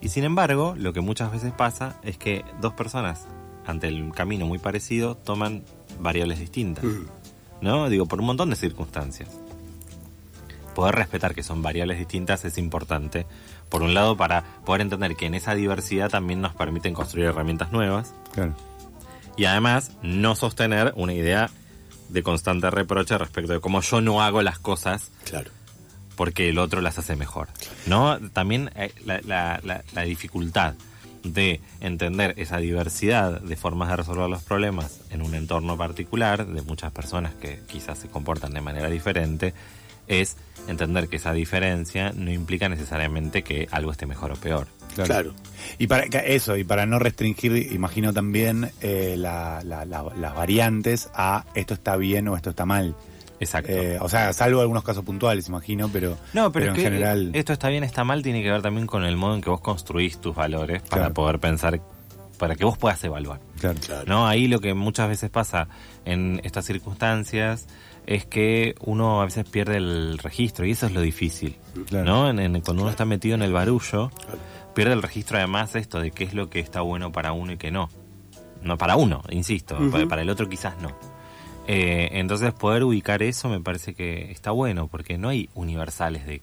Y 0.00 0.10
sin 0.10 0.22
embargo, 0.22 0.74
lo 0.76 0.92
que 0.92 1.00
muchas 1.00 1.32
veces 1.32 1.52
pasa 1.52 1.96
es 2.04 2.16
que 2.16 2.44
dos 2.60 2.74
personas 2.74 3.26
ante 3.68 3.86
el 3.88 4.12
camino 4.12 4.46
muy 4.46 4.58
parecido 4.58 5.14
toman 5.16 5.62
variables 6.00 6.38
distintas. 6.40 6.84
¿No? 7.60 7.88
Digo, 7.88 8.06
por 8.06 8.20
un 8.20 8.26
montón 8.26 8.50
de 8.50 8.56
circunstancias. 8.56 9.28
Poder 10.74 10.94
respetar 10.94 11.34
que 11.34 11.42
son 11.42 11.60
variables 11.62 11.98
distintas 11.98 12.44
es 12.44 12.56
importante. 12.58 13.26
Por 13.68 13.82
un 13.82 13.94
lado, 13.94 14.16
para 14.16 14.44
poder 14.64 14.82
entender 14.82 15.16
que 15.16 15.26
en 15.26 15.34
esa 15.34 15.54
diversidad 15.54 16.08
también 16.08 16.40
nos 16.40 16.54
permiten 16.54 16.94
construir 16.94 17.26
herramientas 17.26 17.72
nuevas. 17.72 18.14
Claro. 18.32 18.54
Y 19.36 19.44
además, 19.46 19.92
no 20.02 20.34
sostener 20.36 20.92
una 20.96 21.12
idea 21.14 21.50
de 22.08 22.22
constante 22.22 22.70
reproche 22.70 23.18
respecto 23.18 23.52
de 23.52 23.60
cómo 23.60 23.80
yo 23.80 24.00
no 24.00 24.22
hago 24.22 24.40
las 24.42 24.58
cosas 24.58 25.10
Claro. 25.24 25.50
porque 26.16 26.48
el 26.48 26.58
otro 26.58 26.80
las 26.80 26.98
hace 26.98 27.16
mejor. 27.16 27.48
¿No? 27.86 28.18
También 28.32 28.70
eh, 28.76 28.92
la, 29.04 29.20
la- 29.26 29.60
la- 29.64 29.84
la 29.94 30.02
dificultad 30.02 30.74
de 31.24 31.60
entender 31.80 32.34
esa 32.36 32.58
diversidad 32.58 33.40
de 33.40 33.56
formas 33.56 33.88
de 33.90 33.96
resolver 33.96 34.28
los 34.28 34.42
problemas 34.42 35.00
en 35.10 35.22
un 35.22 35.34
entorno 35.34 35.76
particular, 35.76 36.46
de 36.46 36.62
muchas 36.62 36.92
personas 36.92 37.34
que 37.34 37.60
quizás 37.66 37.98
se 37.98 38.08
comportan 38.08 38.52
de 38.52 38.60
manera 38.60 38.88
diferente, 38.88 39.54
es 40.06 40.36
entender 40.68 41.08
que 41.08 41.16
esa 41.16 41.32
diferencia 41.32 42.12
no 42.14 42.30
implica 42.30 42.68
necesariamente 42.68 43.42
que 43.42 43.68
algo 43.70 43.90
esté 43.92 44.06
mejor 44.06 44.32
o 44.32 44.36
peor. 44.36 44.66
Claro. 44.94 45.34
Y 45.78 45.86
para 45.86 46.04
eso, 46.04 46.56
y 46.56 46.64
para 46.64 46.86
no 46.86 46.98
restringir, 46.98 47.72
imagino 47.72 48.12
también 48.12 48.70
eh, 48.80 49.14
la- 49.16 49.62
la- 49.64 49.84
la- 49.84 50.10
las 50.18 50.34
variantes 50.34 51.08
a 51.14 51.44
esto 51.54 51.74
está 51.74 51.96
bien 51.96 52.26
o 52.28 52.36
esto 52.36 52.50
está 52.50 52.64
mal. 52.64 52.96
Exacto. 53.40 53.70
Eh, 53.72 53.98
o 54.00 54.08
sea, 54.08 54.32
salvo 54.32 54.60
algunos 54.60 54.82
casos 54.82 55.04
puntuales, 55.04 55.48
imagino, 55.48 55.88
pero, 55.92 56.16
No, 56.32 56.50
pero, 56.52 56.66
en 56.66 56.72
es 56.72 56.76
que 56.76 56.82
general. 56.84 57.30
esto 57.34 57.52
está 57.52 57.68
bien, 57.68 57.84
está 57.84 58.02
mal, 58.04 58.22
tiene 58.22 58.42
que 58.42 58.50
ver 58.50 58.62
también 58.62 58.86
con 58.86 59.04
el 59.04 59.16
modo 59.16 59.34
en 59.34 59.40
que 59.40 59.50
vos 59.50 59.60
construís 59.60 60.18
tus 60.20 60.34
valores 60.34 60.82
para 60.82 61.02
Claro. 61.02 61.14
poder 61.14 61.38
pensar, 61.38 61.80
para 62.38 62.54
que 62.56 62.64
vos 62.64 62.76
puedas 62.78 63.02
evaluar. 63.04 63.40
Claro. 63.60 63.78
Claro. 63.84 64.04
¿no? 64.06 64.26
Ahí 64.26 64.48
lo 64.48 64.60
que 64.60 64.74
muchas 64.74 65.08
veces 65.08 65.30
pasa 65.30 65.68
en 66.04 66.40
estas 66.44 66.64
circunstancias 66.66 67.66
es 68.06 68.24
que 68.24 68.74
uno 68.80 69.20
a 69.20 69.24
veces 69.26 69.44
pierde 69.48 69.76
el 69.76 70.18
registro 70.18 70.64
y 70.64 70.70
eso 70.70 70.86
es 70.86 70.92
lo 70.92 71.00
difícil, 71.02 71.56
Claro. 71.88 72.04
¿no? 72.04 72.30
En, 72.30 72.38
en- 72.38 72.60
cuando 72.62 72.82
uno 72.82 72.90
está 72.90 73.04
metido 73.04 73.34
en 73.34 73.42
el 73.42 73.52
barullo, 73.52 74.10
pierde 74.74 74.94
el 74.94 75.02
registro 75.02 75.36
además 75.36 75.74
esto 75.76 76.00
de 76.00 76.10
qué 76.10 76.24
es 76.24 76.34
lo 76.34 76.48
que 76.48 76.58
está 76.60 76.80
bueno 76.80 77.12
para 77.12 77.32
uno 77.32 77.52
y 77.52 77.56
qué 77.58 77.70
no. 77.70 77.90
No 78.62 78.76
para 78.78 78.96
uno, 78.96 79.22
insisto, 79.30 79.76
para, 79.92 80.06
para 80.08 80.22
el 80.22 80.30
otro 80.30 80.48
quizás 80.48 80.74
no. 80.82 80.90
Eh, 81.68 82.08
entonces 82.18 82.52
poder 82.54 82.82
ubicar 82.82 83.22
eso 83.22 83.48
me 83.48 83.60
parece 83.60 83.94
que 83.94 84.30
está 84.32 84.50
bueno 84.50 84.88
porque 84.88 85.18
no 85.18 85.28
hay 85.28 85.48
universales 85.54 86.26
de, 86.26 86.40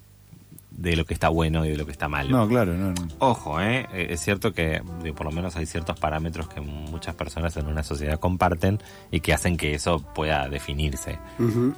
de 0.70 0.96
lo 0.96 1.06
que 1.06 1.14
está 1.16 1.30
bueno 1.30 1.66
y 1.66 1.70
de 1.70 1.78
lo 1.78 1.86
que 1.86 1.92
está 1.92 2.08
malo. 2.08 2.30
No, 2.30 2.48
claro, 2.48 2.74
no, 2.74 2.92
no. 2.92 3.08
Ojo, 3.20 3.60
¿eh? 3.60 3.88
Eh, 3.92 4.08
es 4.12 4.20
cierto 4.22 4.54
que 4.54 4.82
por 5.18 5.26
lo 5.26 5.32
menos 5.32 5.56
hay 5.56 5.66
ciertos 5.66 5.98
parámetros 6.00 6.48
que 6.48 6.62
muchas 6.62 7.16
personas 7.16 7.58
en 7.58 7.66
una 7.68 7.82
sociedad 7.82 8.20
comparten 8.20 8.80
y 9.10 9.20
que 9.22 9.34
hacen 9.34 9.58
que 9.58 9.74
eso 9.74 10.00
pueda 10.14 10.48
definirse. 10.48 11.18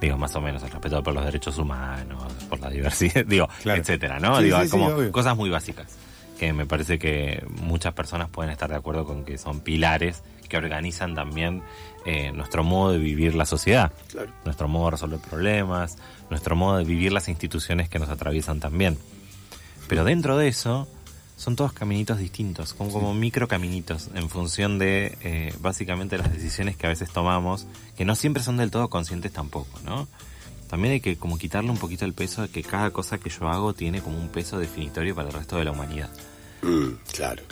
Digo, 0.01 0.17
más 0.17 0.35
o 0.35 0.41
menos 0.41 0.61
el 0.63 0.71
respeto 0.71 1.01
por 1.01 1.13
los 1.13 1.23
derechos 1.23 1.57
humanos, 1.57 2.21
por 2.49 2.59
la 2.59 2.69
diversidad, 2.69 3.23
digo, 3.27 3.47
Claro. 3.63 3.79
etcétera, 3.81 4.19
¿no? 4.19 4.37
Sí, 4.39 4.43
digo, 4.45 4.61
sí, 4.63 4.69
como 4.69 5.11
cosas 5.11 5.37
muy 5.37 5.49
básicas 5.49 5.95
que 6.37 6.53
me 6.53 6.65
parece 6.65 6.99
que 6.99 7.43
muchas 7.61 7.93
personas 7.93 8.29
pueden 8.29 8.51
estar 8.51 8.69
de 8.69 8.75
acuerdo 8.75 9.05
con 9.05 9.25
que 9.25 9.37
son 9.37 9.59
pilares 9.61 10.23
que 10.47 10.57
organizan 10.57 11.13
también 11.15 11.61
eh, 12.05 12.31
nuestro 12.31 12.63
modo 12.63 12.93
de 12.93 12.99
vivir 12.99 13.35
la 13.35 13.45
sociedad, 13.45 13.91
Claro. 14.09 14.31
nuestro 14.45 14.67
modo 14.69 14.85
de 14.85 14.91
resolver 14.91 15.19
problemas, 15.19 15.97
nuestro 16.29 16.55
modo 16.55 16.77
de 16.77 16.85
vivir 16.85 17.11
las 17.11 17.27
instituciones 17.27 17.89
que 17.89 17.99
nos 17.99 18.09
atraviesan 18.09 18.59
también. 18.59 18.97
Pero 19.89 20.03
dentro 20.05 20.37
de 20.37 20.47
eso 20.47 20.87
son 21.35 21.55
todos 21.55 21.73
caminitos 21.73 22.17
distintos, 22.17 22.73
como, 22.73 22.91
como 22.91 23.13
micro 23.13 23.47
caminitos, 23.47 24.09
en 24.15 24.29
función 24.29 24.79
de 24.79 25.17
eh, 25.21 25.53
básicamente 25.59 26.17
las 26.17 26.31
decisiones 26.31 26.77
que 26.77 26.85
a 26.87 26.89
veces 26.89 27.11
tomamos, 27.11 27.67
que 27.97 28.05
no 28.05 28.15
siempre 28.15 28.41
son 28.41 28.57
del 28.57 28.71
todo 28.71 28.89
conscientes 28.89 29.33
tampoco, 29.33 29.79
¿no? 29.83 30.07
También 30.67 30.93
hay 30.93 30.99
que 30.99 31.17
como 31.17 31.37
quitarle 31.37 31.71
un 31.71 31.77
poquito 31.77 32.05
el 32.05 32.13
peso 32.13 32.41
de 32.41 32.49
que 32.49 32.63
cada 32.63 32.91
cosa 32.91 33.17
que 33.17 33.29
yo 33.29 33.47
hago 33.47 33.73
tiene 33.73 34.01
como 34.01 34.17
un 34.19 34.29
peso 34.29 34.59
definitorio 34.59 35.15
para 35.15 35.29
el 35.29 35.33
resto 35.33 35.57
de 35.57 35.65
la 35.65 35.71
humanidad. 35.71 36.09
Mm, 36.61 36.87
claro. 37.13 37.43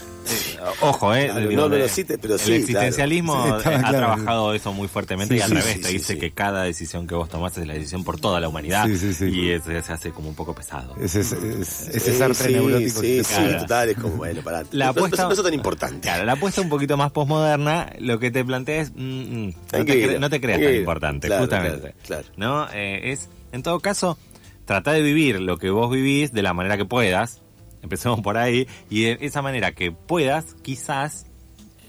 Ojo, 0.81 1.13
eh. 1.13 1.25
Claro, 1.25 1.39
digo, 1.47 1.61
no, 1.61 1.69
no, 1.69 1.75
de- 1.75 1.81
no, 1.83 1.87
sí 1.87 2.03
te- 2.03 2.17
pero 2.17 2.33
el 2.33 2.39
sí, 2.39 2.53
existencialismo 2.53 3.33
claro. 3.43 3.61
Sí, 3.61 3.69
eh, 3.69 3.73
está 3.73 3.75
ha 3.75 3.89
claro. 3.91 3.97
trabajado 3.97 4.53
eso 4.55 4.73
muy 4.73 4.87
fuertemente 4.87 5.35
Sí, 5.35 5.39
y 5.39 5.43
al 5.43 5.49
sí, 5.49 5.55
revés 5.55 5.73
sí, 5.75 5.81
te 5.81 5.87
dice 5.89 6.13
sí. 6.13 6.19
que 6.19 6.31
cada 6.31 6.63
decisión 6.63 7.05
que 7.05 7.13
vos 7.13 7.29
tomás 7.29 7.55
es 7.57 7.67
la 7.67 7.73
decisión 7.75 8.03
por 8.03 8.19
toda 8.19 8.39
la 8.39 8.47
humanidad 8.49 8.87
Sí, 8.87 8.97
sí, 8.97 9.13
sí. 9.13 9.25
y 9.29 9.51
ese 9.51 9.79
se 9.83 9.93
hace 9.93 10.11
como 10.11 10.29
un 10.29 10.35
poco 10.35 10.55
pesado. 10.55 10.95
Ese, 10.99 11.19
es- 11.21 11.31
es- 11.33 11.87
ese 12.07 12.49
neurótico. 12.51 13.01
Sí, 13.01 13.23
sí, 13.23 13.41
total, 13.59 13.89
es 13.89 13.97
como, 13.97 14.15
bueno, 14.17 14.41
pará. 14.41 14.63
La 14.71 14.85
no, 14.85 14.91
apuesta, 14.91 15.21
no, 15.23 15.27
no 15.29 15.33
es 15.35 15.43
tan 15.43 15.53
importante. 15.53 15.99
Claro, 16.01 16.25
la 16.25 16.33
apuesta 16.33 16.61
un 16.61 16.69
poquito 16.69 16.97
más 16.97 17.11
posmoderna, 17.11 17.91
lo 17.99 18.17
que 18.17 18.31
te 18.31 18.43
plantea 18.43 18.81
es, 18.81 18.91
mm, 18.95 18.97
mm, 18.97 19.45
no, 19.45 19.85
te 19.85 20.19
no 20.19 20.29
creas 20.39 20.59
tan 20.61 20.75
importante, 20.75 21.27
Claro, 21.27 21.43
justamente. 21.43 21.93
claro, 22.03 22.23
claro. 22.23 22.27
¿No? 22.37 22.67
Eh, 22.73 23.11
es, 23.11 23.29
en 23.51 23.61
todo 23.61 23.79
caso, 23.79 24.17
trata 24.65 24.91
de 24.93 25.01
vivir 25.03 25.39
lo 25.39 25.57
que 25.57 25.69
vos 25.69 25.91
vivís 25.91 26.33
de 26.33 26.41
la 26.41 26.53
manera 26.55 26.75
que 26.77 26.85
puedas, 26.85 27.41
empecemos 27.85 28.19
por 28.21 28.37
ahí, 28.37 28.67
y 28.89 29.03
de 29.03 29.17
esa 29.21 29.41
manera 29.41 29.71
que 29.71 29.91
puedas, 29.91 30.55
quizás 30.61 31.25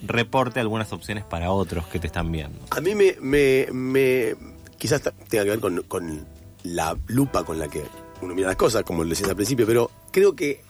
reporte 0.06 0.60
algunas 0.60 0.92
opciones 0.92 1.24
para 1.24 1.50
otros 1.50 1.86
que 1.88 1.98
te 1.98 2.06
están 2.06 2.30
viendo. 2.30 2.58
A 2.70 2.80
mí 2.80 2.94
me, 2.94 3.16
me, 3.20 3.66
me- 3.72 4.34
quizás 4.78 5.00
tenga 5.28 5.44
que 5.44 5.50
ver 5.50 5.60
con, 5.60 5.82
con 5.82 6.24
la 6.62 6.96
lupa 7.06 7.44
con 7.44 7.58
la 7.58 7.68
que 7.68 7.82
uno 8.22 8.34
mira 8.34 8.48
las 8.48 8.56
cosas, 8.56 8.82
como 8.84 9.02
lo 9.04 9.10
decías 9.10 9.28
al 9.30 9.36
principio, 9.36 9.66
pero 9.66 9.90
creo 10.10 10.34
que 10.36 10.60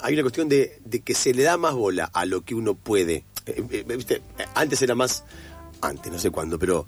hay 0.00 0.14
una 0.14 0.22
cuestión 0.22 0.48
de, 0.48 0.78
de 0.84 1.00
que 1.00 1.14
se 1.14 1.32
le 1.34 1.42
da 1.42 1.56
más 1.56 1.74
bola 1.74 2.10
a 2.12 2.26
lo 2.26 2.42
que 2.42 2.54
uno 2.54 2.74
puede. 2.74 3.24
Eh, 3.46 3.62
eh, 3.70 3.84
¿viste? 3.96 4.22
Antes 4.54 4.82
era 4.82 4.94
más, 4.94 5.24
antes, 5.80 6.12
no 6.12 6.18
sé 6.18 6.30
cuándo, 6.30 6.58
pero 6.58 6.86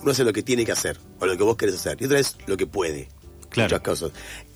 uno 0.00 0.10
hace 0.10 0.24
lo 0.24 0.32
que 0.32 0.42
tiene 0.42 0.64
que 0.64 0.72
hacer, 0.72 0.98
o 1.20 1.26
lo 1.26 1.36
que 1.36 1.42
vos 1.42 1.56
querés 1.56 1.74
hacer, 1.74 1.96
y 2.00 2.04
otra 2.04 2.18
es 2.18 2.36
lo 2.46 2.56
que 2.56 2.66
puede. 2.66 3.08
Claro. 3.50 3.68
Muchas 3.68 3.80
cosas. 3.80 4.12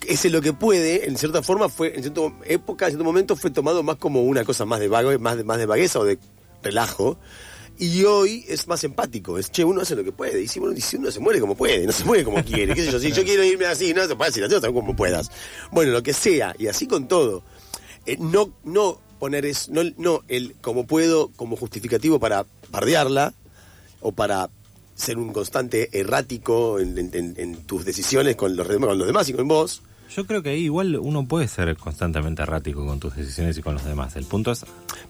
Ese 0.07 0.31
lo 0.31 0.41
que 0.41 0.53
puede, 0.53 1.07
en 1.09 1.17
cierta 1.17 1.43
forma, 1.43 1.69
fue, 1.69 1.95
en 1.95 2.03
cierta 2.03 2.21
época, 2.45 2.87
en 2.87 2.93
cierto 2.93 3.05
momento, 3.05 3.37
fue 3.37 3.51
tomado 3.51 3.83
más 3.83 3.97
como 3.97 4.23
una 4.23 4.45
cosa 4.45 4.65
más 4.65 4.81
de 4.81 4.89
vago, 4.89 5.17
más 5.19 5.37
de, 5.37 5.45
más 5.45 5.59
de 5.59 5.67
vagueza 5.67 5.99
o 5.99 6.05
de 6.05 6.19
relajo. 6.63 7.19
Y 7.79 8.05
hoy 8.05 8.45
es 8.47 8.69
más 8.69 8.85
empático, 8.85 9.39
es 9.39 9.51
che, 9.51 9.65
uno 9.65 9.81
hace 9.81 9.97
lo 9.97 10.05
que 10.05 10.13
puede, 10.13 10.43
y 10.43 10.49
si 10.49 10.61
uno, 10.61 10.79
si 10.79 10.97
uno 10.97 11.11
se 11.11 11.19
muere 11.19 11.41
como 11.41 11.57
puede, 11.57 11.87
no 11.87 11.93
se 11.93 12.05
muere 12.05 12.25
como 12.25 12.45
quiere, 12.45 12.75
yo, 12.75 13.01
si 13.01 13.11
yo 13.11 13.25
quiero 13.25 13.43
irme 13.43 13.65
así, 13.65 13.95
no 13.95 14.07
se 14.07 14.15
puede 14.17 14.31
decir, 14.31 14.43
también 14.43 14.75
como 14.75 14.95
puedas. 14.95 15.31
Bueno, 15.71 15.91
lo 15.93 16.03
que 16.03 16.13
sea, 16.13 16.55
y 16.59 16.67
así 16.67 16.87
con 16.87 17.09
todo. 17.09 17.43
Eh, 18.05 18.19
no, 18.21 18.53
no 18.65 19.01
poner 19.19 19.47
es, 19.47 19.71
no, 19.71 19.83
no 19.97 20.23
el 20.29 20.57
como 20.61 20.87
puedo 20.87 21.31
como 21.37 21.57
justificativo 21.57 22.21
para 22.21 22.45
bardearla 22.71 23.33
o 24.01 24.13
para 24.13 24.51
ser 25.01 25.19
un 25.19 25.33
constante 25.33 25.89
errático 25.99 26.79
en, 26.79 26.97
en- 26.99 27.11
en- 27.15 27.35
en 27.37 27.57
tus 27.67 27.85
decisiones 27.85 28.37
con 28.37 28.55
los, 28.57 28.69
demás- 28.69 28.89
con 28.89 28.99
los 28.99 29.07
demás 29.07 29.29
y 29.29 29.33
con 29.33 29.49
vos. 29.49 29.83
Yo 30.15 30.27
creo 30.27 30.43
que 30.43 30.51
ahí 30.51 30.65
igual 30.65 30.97
uno 30.97 31.27
puede 31.27 31.47
ser 31.47 31.77
constantemente 31.77 32.43
errático 32.43 32.85
con 32.85 32.99
tus 32.99 33.15
decisiones 33.15 33.57
y 33.59 33.63
con 33.63 33.75
los 33.75 33.85
demás. 33.85 34.17
El 34.17 34.25
punto 34.25 34.51
es 34.53 34.65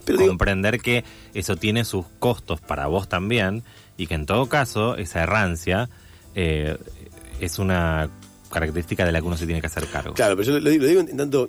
Pero 0.04 0.18
digo- 0.18 0.30
comprender 0.30 0.78
que 0.80 1.04
eso 1.34 1.56
tiene 1.56 1.84
sus 1.84 2.04
costos 2.18 2.60
para 2.60 2.86
vos 2.86 3.08
también 3.08 3.62
y 3.96 4.06
que 4.06 4.14
en 4.14 4.26
todo 4.26 4.48
caso 4.48 4.96
esa 4.96 5.22
errancia 5.22 5.88
eh, 6.34 6.76
es 7.40 7.58
una 7.58 8.10
característica 8.50 9.04
de 9.06 9.12
la 9.12 9.20
que 9.20 9.26
uno 9.26 9.36
se 9.38 9.46
tiene 9.46 9.60
que 9.60 9.68
hacer 9.68 9.86
cargo. 9.86 10.12
Claro, 10.14 10.36
pero 10.36 10.46
yo 10.52 10.60
lo, 10.60 10.68
digo, 10.70 10.82
lo 10.82 10.88
digo 10.88 11.00
en 11.00 11.16
tanto. 11.16 11.48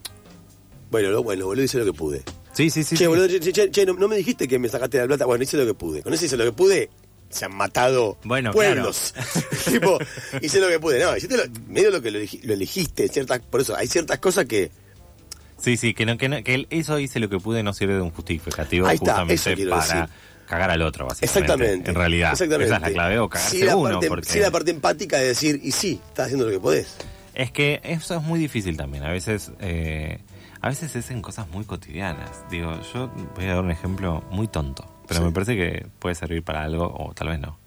Bueno, 0.89 1.09
lo, 1.09 1.23
bueno, 1.23 1.45
boludo, 1.45 1.63
hice 1.63 1.77
lo 1.77 1.85
que 1.85 1.93
pude. 1.93 2.23
Sí, 2.53 2.69
sí, 2.69 2.83
sí. 2.83 2.95
che, 2.95 3.03
sí. 3.05 3.07
boludo, 3.07 3.27
che, 3.27 3.39
che, 3.39 3.71
che, 3.71 3.85
no, 3.85 3.93
no 3.93 4.07
me 4.07 4.15
dijiste 4.17 4.47
que 4.47 4.59
me 4.59 4.67
sacaste 4.69 4.97
la 4.97 5.07
plata. 5.07 5.25
Bueno, 5.25 5.43
hice 5.43 5.57
lo 5.57 5.65
que 5.65 5.73
pude. 5.73 6.03
Con 6.03 6.13
eso 6.13 6.25
hice 6.25 6.35
lo 6.37 6.43
que 6.45 6.51
pude. 6.51 6.89
Se 7.31 7.45
han 7.45 7.55
matado 7.55 8.17
Bueno, 8.23 8.51
pueblos. 8.51 9.13
tipo, 9.69 9.97
hice 10.41 10.59
lo 10.59 10.67
que 10.67 10.79
pude. 10.79 10.99
No, 11.03 11.15
hiciste 11.15 11.37
lo, 11.37 11.43
medio 11.67 11.91
lo 11.91 12.01
que 12.01 12.11
lo, 12.11 12.19
elegi- 12.19 12.41
lo 12.43 12.53
elegiste. 12.53 13.07
Ciertas, 13.07 13.39
por 13.39 13.61
eso, 13.61 13.75
hay 13.75 13.87
ciertas 13.87 14.19
cosas 14.19 14.45
que. 14.45 14.69
Sí, 15.57 15.77
sí, 15.77 15.93
que, 15.93 16.05
no, 16.05 16.17
que, 16.17 16.27
no- 16.29 16.43
que 16.43 16.55
el- 16.55 16.67
eso 16.69 16.99
hice 16.99 17.19
lo 17.19 17.29
que 17.29 17.37
pude 17.39 17.63
no 17.63 17.73
sirve 17.73 17.93
de 17.95 18.01
un 18.01 18.11
justificativo 18.11 18.87
Ahí 18.87 18.95
está, 18.95 19.25
justamente 19.25 19.67
para 19.67 19.81
decir. 19.85 20.15
cagar 20.47 20.71
al 20.71 20.81
otro, 20.81 21.05
básicamente. 21.07 21.39
Exactamente. 21.39 21.89
En 21.91 21.95
realidad, 21.95 22.31
Exactamente. 22.31 22.65
esa 22.65 22.75
es 22.77 22.81
la 22.81 22.89
clave, 22.91 23.19
o 23.19 23.29
cagarse 23.29 23.57
sí, 23.57 23.63
la 23.63 23.75
uno. 23.75 23.91
parte, 23.91 24.07
porque... 24.07 24.29
sí, 24.29 24.39
la 24.39 24.51
parte 24.51 24.71
empática 24.71 25.17
de 25.17 25.27
decir, 25.27 25.59
y 25.63 25.71
sí, 25.71 26.01
estás 26.07 26.25
haciendo 26.25 26.45
lo 26.45 26.51
que 26.51 26.59
podés. 26.59 26.95
Es 27.33 27.51
que 27.51 27.79
eso 27.83 28.17
es 28.17 28.23
muy 28.23 28.39
difícil 28.39 28.75
también. 28.75 29.03
A 29.05 29.11
veces, 29.11 29.51
eh, 29.61 30.19
a 30.59 30.67
veces 30.69 30.95
es 30.95 31.11
en 31.11 31.21
cosas 31.21 31.47
muy 31.49 31.63
cotidianas. 31.63 32.29
Digo, 32.49 32.77
yo 32.93 33.07
voy 33.35 33.45
a 33.45 33.53
dar 33.53 33.63
un 33.63 33.71
ejemplo 33.71 34.23
muy 34.31 34.47
tonto, 34.47 34.83
pero 35.11 35.19
Sí. 35.21 35.25
me 35.27 35.31
parece 35.33 35.55
que 35.55 35.87
puede 35.99 36.15
servir 36.15 36.43
para 36.43 36.63
algo 36.63 36.85
o 36.85 37.13
tal 37.13 37.27
vez 37.29 37.39
no. 37.39 37.57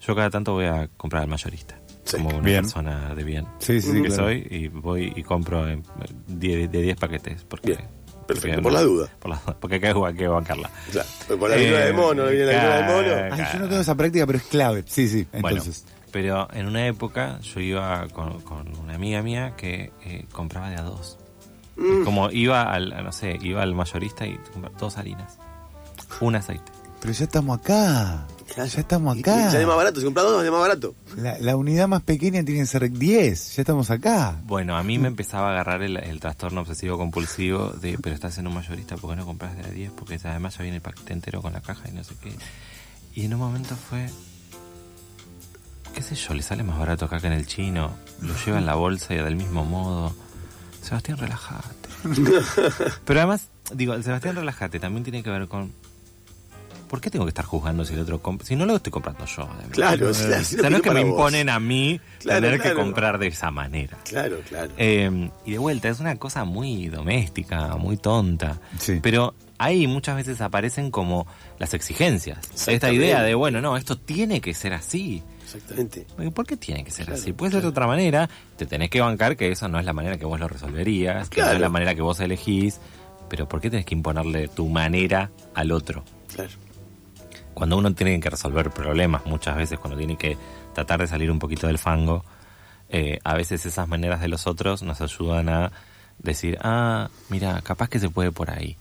Yo 0.00 0.14
cada 0.16 0.30
tanto 0.30 0.52
voy 0.54 0.64
a 0.64 0.88
comprar 0.96 1.22
al 1.22 1.28
mayorista, 1.28 1.78
Sí. 2.04 2.16
como 2.16 2.30
una 2.30 2.40
Bien. 2.40 2.62
persona 2.62 3.14
de 3.14 3.22
bien 3.24 3.46
Sí, 3.58 3.80
sí, 3.82 3.92
que 4.02 4.08
claro. 4.08 4.24
soy, 4.24 4.46
y 4.50 4.68
voy 4.68 5.12
y 5.14 5.22
compro 5.22 5.68
eh, 5.68 5.82
de 6.26 6.66
10 6.68 6.96
paquetes. 6.96 7.44
Porque, 7.44 7.68
Bien. 7.72 7.80
Perfecto, 8.26 8.56
porque 8.56 8.62
por 8.62 8.72
la 8.72 8.82
duda. 8.82 9.08
Por 9.20 9.30
la, 9.30 9.36
porque 9.60 9.80
que, 9.80 9.88
hay 9.88 10.14
que 10.14 10.28
bancarla. 10.28 10.70
Claro, 10.92 11.08
por 11.38 11.50
la 11.50 11.56
viruela 11.56 11.84
del 11.84 11.94
mono, 11.94 12.26
viene 12.26 12.46
la 12.46 12.76
del 12.76 12.86
mono. 12.86 13.34
Ay, 13.34 13.44
yo 13.52 13.58
no 13.58 13.68
tengo 13.68 13.80
esa 13.82 13.94
práctica, 13.96 14.24
pero 14.26 14.38
es 14.38 14.44
clave. 14.44 14.84
Sí, 14.86 15.08
sí. 15.08 15.26
Entonces. 15.32 15.84
Bueno, 15.84 16.00
pero 16.12 16.48
en 16.52 16.66
una 16.66 16.86
época 16.86 17.40
yo 17.40 17.60
iba 17.60 18.06
con, 18.08 18.40
con 18.42 18.76
una 18.78 18.94
amiga 18.94 19.20
mía 19.22 19.54
que 19.56 19.92
eh, 20.04 20.26
compraba 20.32 20.70
de 20.70 20.76
a 20.76 20.82
dos. 20.82 21.18
Mm. 21.76 22.04
Como 22.04 22.30
iba 22.30 22.72
al, 22.72 22.90
no 23.02 23.10
sé, 23.12 23.36
iba 23.42 23.62
al 23.62 23.74
mayorista 23.74 24.26
y 24.26 24.36
compraba 24.52 24.76
dos 24.78 24.96
harinas, 24.96 25.38
un 26.20 26.34
aceite. 26.36 26.70
Pero 27.00 27.12
ya 27.14 27.24
estamos 27.24 27.58
acá. 27.58 28.26
Ya 28.56 28.64
estamos 28.64 29.16
Y- 29.16 29.20
acá. 29.20 29.46
y 29.48 29.50
Sale 29.52 29.64
más 29.66 29.76
barato, 29.76 30.00
si 30.00 30.04
compras 30.04 30.26
dos, 30.26 30.36
sale 30.38 30.50
más 30.50 30.60
barato. 30.60 30.94
La, 31.16 31.38
la 31.38 31.56
unidad 31.56 31.86
más 31.88 32.02
pequeña 32.02 32.44
tiene 32.44 32.60
que 32.60 32.66
ser 32.66 32.90
10. 32.90 33.56
Ya 33.56 33.62
estamos 33.62 33.90
acá. 33.90 34.40
Bueno, 34.44 34.76
a 34.76 34.82
mí 34.82 34.98
me 34.98 35.08
empezaba 35.08 35.48
a 35.48 35.50
agarrar 35.52 35.82
el, 35.82 35.96
el 35.96 36.20
trastorno 36.20 36.60
obsesivo 36.62 36.98
compulsivo 36.98 37.68
de, 37.70 37.96
pero 38.02 38.14
estás 38.14 38.36
en 38.38 38.48
un 38.48 38.54
mayorista, 38.54 38.96
¿por 38.96 39.10
qué 39.10 39.16
no 39.16 39.24
compras 39.24 39.56
de 39.56 39.62
a 39.64 39.68
10? 39.70 39.92
Porque 39.92 40.18
además 40.24 40.56
ya 40.58 40.62
viene 40.62 40.76
el 40.78 40.82
paquete 40.82 41.12
entero 41.12 41.40
con 41.40 41.52
la 41.52 41.60
caja 41.62 41.88
y 41.88 41.92
no 41.92 42.02
sé 42.04 42.14
qué. 42.20 42.32
Y 43.14 43.24
en 43.24 43.34
un 43.34 43.40
momento 43.40 43.76
fue, 43.76 44.06
qué 45.94 46.02
sé 46.02 46.14
yo, 46.16 46.34
le 46.34 46.42
sale 46.42 46.62
más 46.62 46.78
barato 46.78 47.04
acá 47.06 47.18
que 47.20 47.28
en 47.28 47.32
el 47.34 47.46
chino, 47.46 47.90
lo 48.20 48.34
lleva 48.44 48.58
en 48.58 48.66
la 48.66 48.74
bolsa 48.74 49.14
y 49.14 49.18
del 49.18 49.36
mismo 49.36 49.64
modo. 49.64 50.14
Sebastián, 50.82 51.18
relájate. 51.18 51.88
pero 53.04 53.20
además, 53.20 53.48
digo, 53.74 53.94
el 53.94 54.02
Sebastián, 54.04 54.34
relájate 54.36 54.80
también 54.80 55.04
tiene 55.04 55.22
que 55.22 55.30
ver 55.30 55.46
con... 55.48 55.72
¿Por 56.90 57.00
qué 57.00 57.08
tengo 57.08 57.24
que 57.24 57.28
estar 57.28 57.44
juzgando 57.44 57.84
si 57.84 57.94
el 57.94 58.00
otro 58.00 58.20
compra? 58.20 58.44
Si 58.44 58.56
no 58.56 58.66
lo 58.66 58.74
estoy 58.74 58.90
comprando 58.90 59.24
yo. 59.24 59.44
además. 59.44 59.70
Claro, 59.70 60.12
si 60.12 60.26
la- 60.28 60.38
O 60.40 60.42
sea, 60.44 60.68
no 60.70 60.76
es 60.78 60.82
que 60.82 60.90
me 60.90 61.04
vos. 61.04 61.10
imponen 61.10 61.48
a 61.48 61.60
mí 61.60 62.00
Claro, 62.18 62.40
tener 62.40 62.56
que 62.58 62.62
claro. 62.70 62.80
comprar 62.80 63.18
de 63.18 63.28
esa 63.28 63.52
manera. 63.52 63.96
Claro, 64.04 64.40
claro. 64.48 64.72
Eh, 64.76 65.30
y 65.46 65.52
de 65.52 65.58
vuelta, 65.58 65.88
es 65.88 66.00
una 66.00 66.16
cosa 66.16 66.44
muy 66.44 66.88
doméstica, 66.88 67.76
muy 67.76 67.96
tonta. 67.96 68.58
Sí. 68.80 68.98
Pero 69.00 69.34
ahí 69.58 69.86
muchas 69.86 70.16
veces 70.16 70.40
aparecen 70.40 70.90
como 70.90 71.28
las 71.60 71.74
exigencias. 71.74 72.38
Esta 72.66 72.90
idea 72.92 73.22
de, 73.22 73.34
bueno, 73.36 73.60
no, 73.60 73.76
esto 73.76 73.96
tiene 73.96 74.40
que 74.40 74.52
ser 74.52 74.72
así. 74.72 75.22
Exactamente. 75.44 76.06
¿Por 76.34 76.44
qué 76.46 76.56
tiene 76.56 76.82
que 76.82 76.90
ser 76.90 77.06
Claro, 77.06 77.20
así? 77.20 77.32
Puede 77.32 77.52
ser 77.52 77.62
de 77.62 77.68
otra 77.68 77.86
manera, 77.86 78.28
te 78.56 78.66
tenés 78.66 78.90
que 78.90 79.00
bancar 79.00 79.36
que 79.36 79.50
eso 79.52 79.68
no 79.68 79.78
es 79.78 79.84
la 79.84 79.92
manera 79.92 80.16
que 80.18 80.24
vos 80.24 80.40
lo 80.40 80.48
resolverías, 80.48 81.28
que 81.28 81.40
no 81.40 81.44
Claro. 81.46 81.56
es 81.56 81.60
la 81.60 81.68
manera 81.68 81.94
que 81.94 82.02
vos 82.02 82.18
elegís, 82.20 82.80
pero 83.28 83.48
¿por 83.48 83.60
qué 83.60 83.70
tenés 83.70 83.84
que 83.86 83.94
imponerle 83.94 84.48
tu 84.48 84.68
manera 84.68 85.30
al 85.54 85.70
otro? 85.72 86.04
Claro. 86.34 86.50
Cuando 87.60 87.76
uno 87.76 87.92
tiene 87.92 88.18
que 88.20 88.30
resolver 88.30 88.70
problemas, 88.70 89.26
muchas 89.26 89.54
veces 89.54 89.78
cuando 89.78 89.98
tiene 89.98 90.16
que 90.16 90.38
tratar 90.72 90.98
de 90.98 91.06
salir 91.06 91.30
un 91.30 91.38
poquito 91.38 91.66
del 91.66 91.76
fango, 91.76 92.24
eh, 92.88 93.18
a 93.22 93.34
veces 93.34 93.66
esas 93.66 93.86
maneras 93.86 94.22
de 94.22 94.28
los 94.28 94.46
otros 94.46 94.82
nos 94.82 95.02
ayudan 95.02 95.50
a 95.50 95.70
decir, 96.16 96.56
ah, 96.62 97.10
mira, 97.28 97.60
capaz 97.60 97.90
que 97.90 97.98
se 97.98 98.08
puede 98.08 98.32
por 98.32 98.50
ahí. 98.50 98.78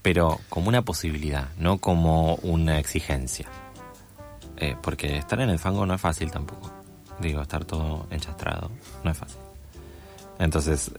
Pero 0.00 0.40
como 0.48 0.70
una 0.70 0.80
posibilidad, 0.80 1.48
no 1.58 1.76
como 1.76 2.36
una 2.36 2.78
exigencia. 2.78 3.46
Eh, 4.56 4.74
porque 4.80 5.18
estar 5.18 5.38
en 5.42 5.50
el 5.50 5.58
fango 5.58 5.84
no 5.84 5.92
es 5.92 6.00
fácil 6.00 6.30
tampoco. 6.30 6.72
Digo, 7.20 7.42
estar 7.42 7.66
todo 7.66 8.06
enchastrado 8.10 8.70
no 9.04 9.10
es 9.10 9.18
fácil. 9.18 9.40
Entonces, 10.38 10.92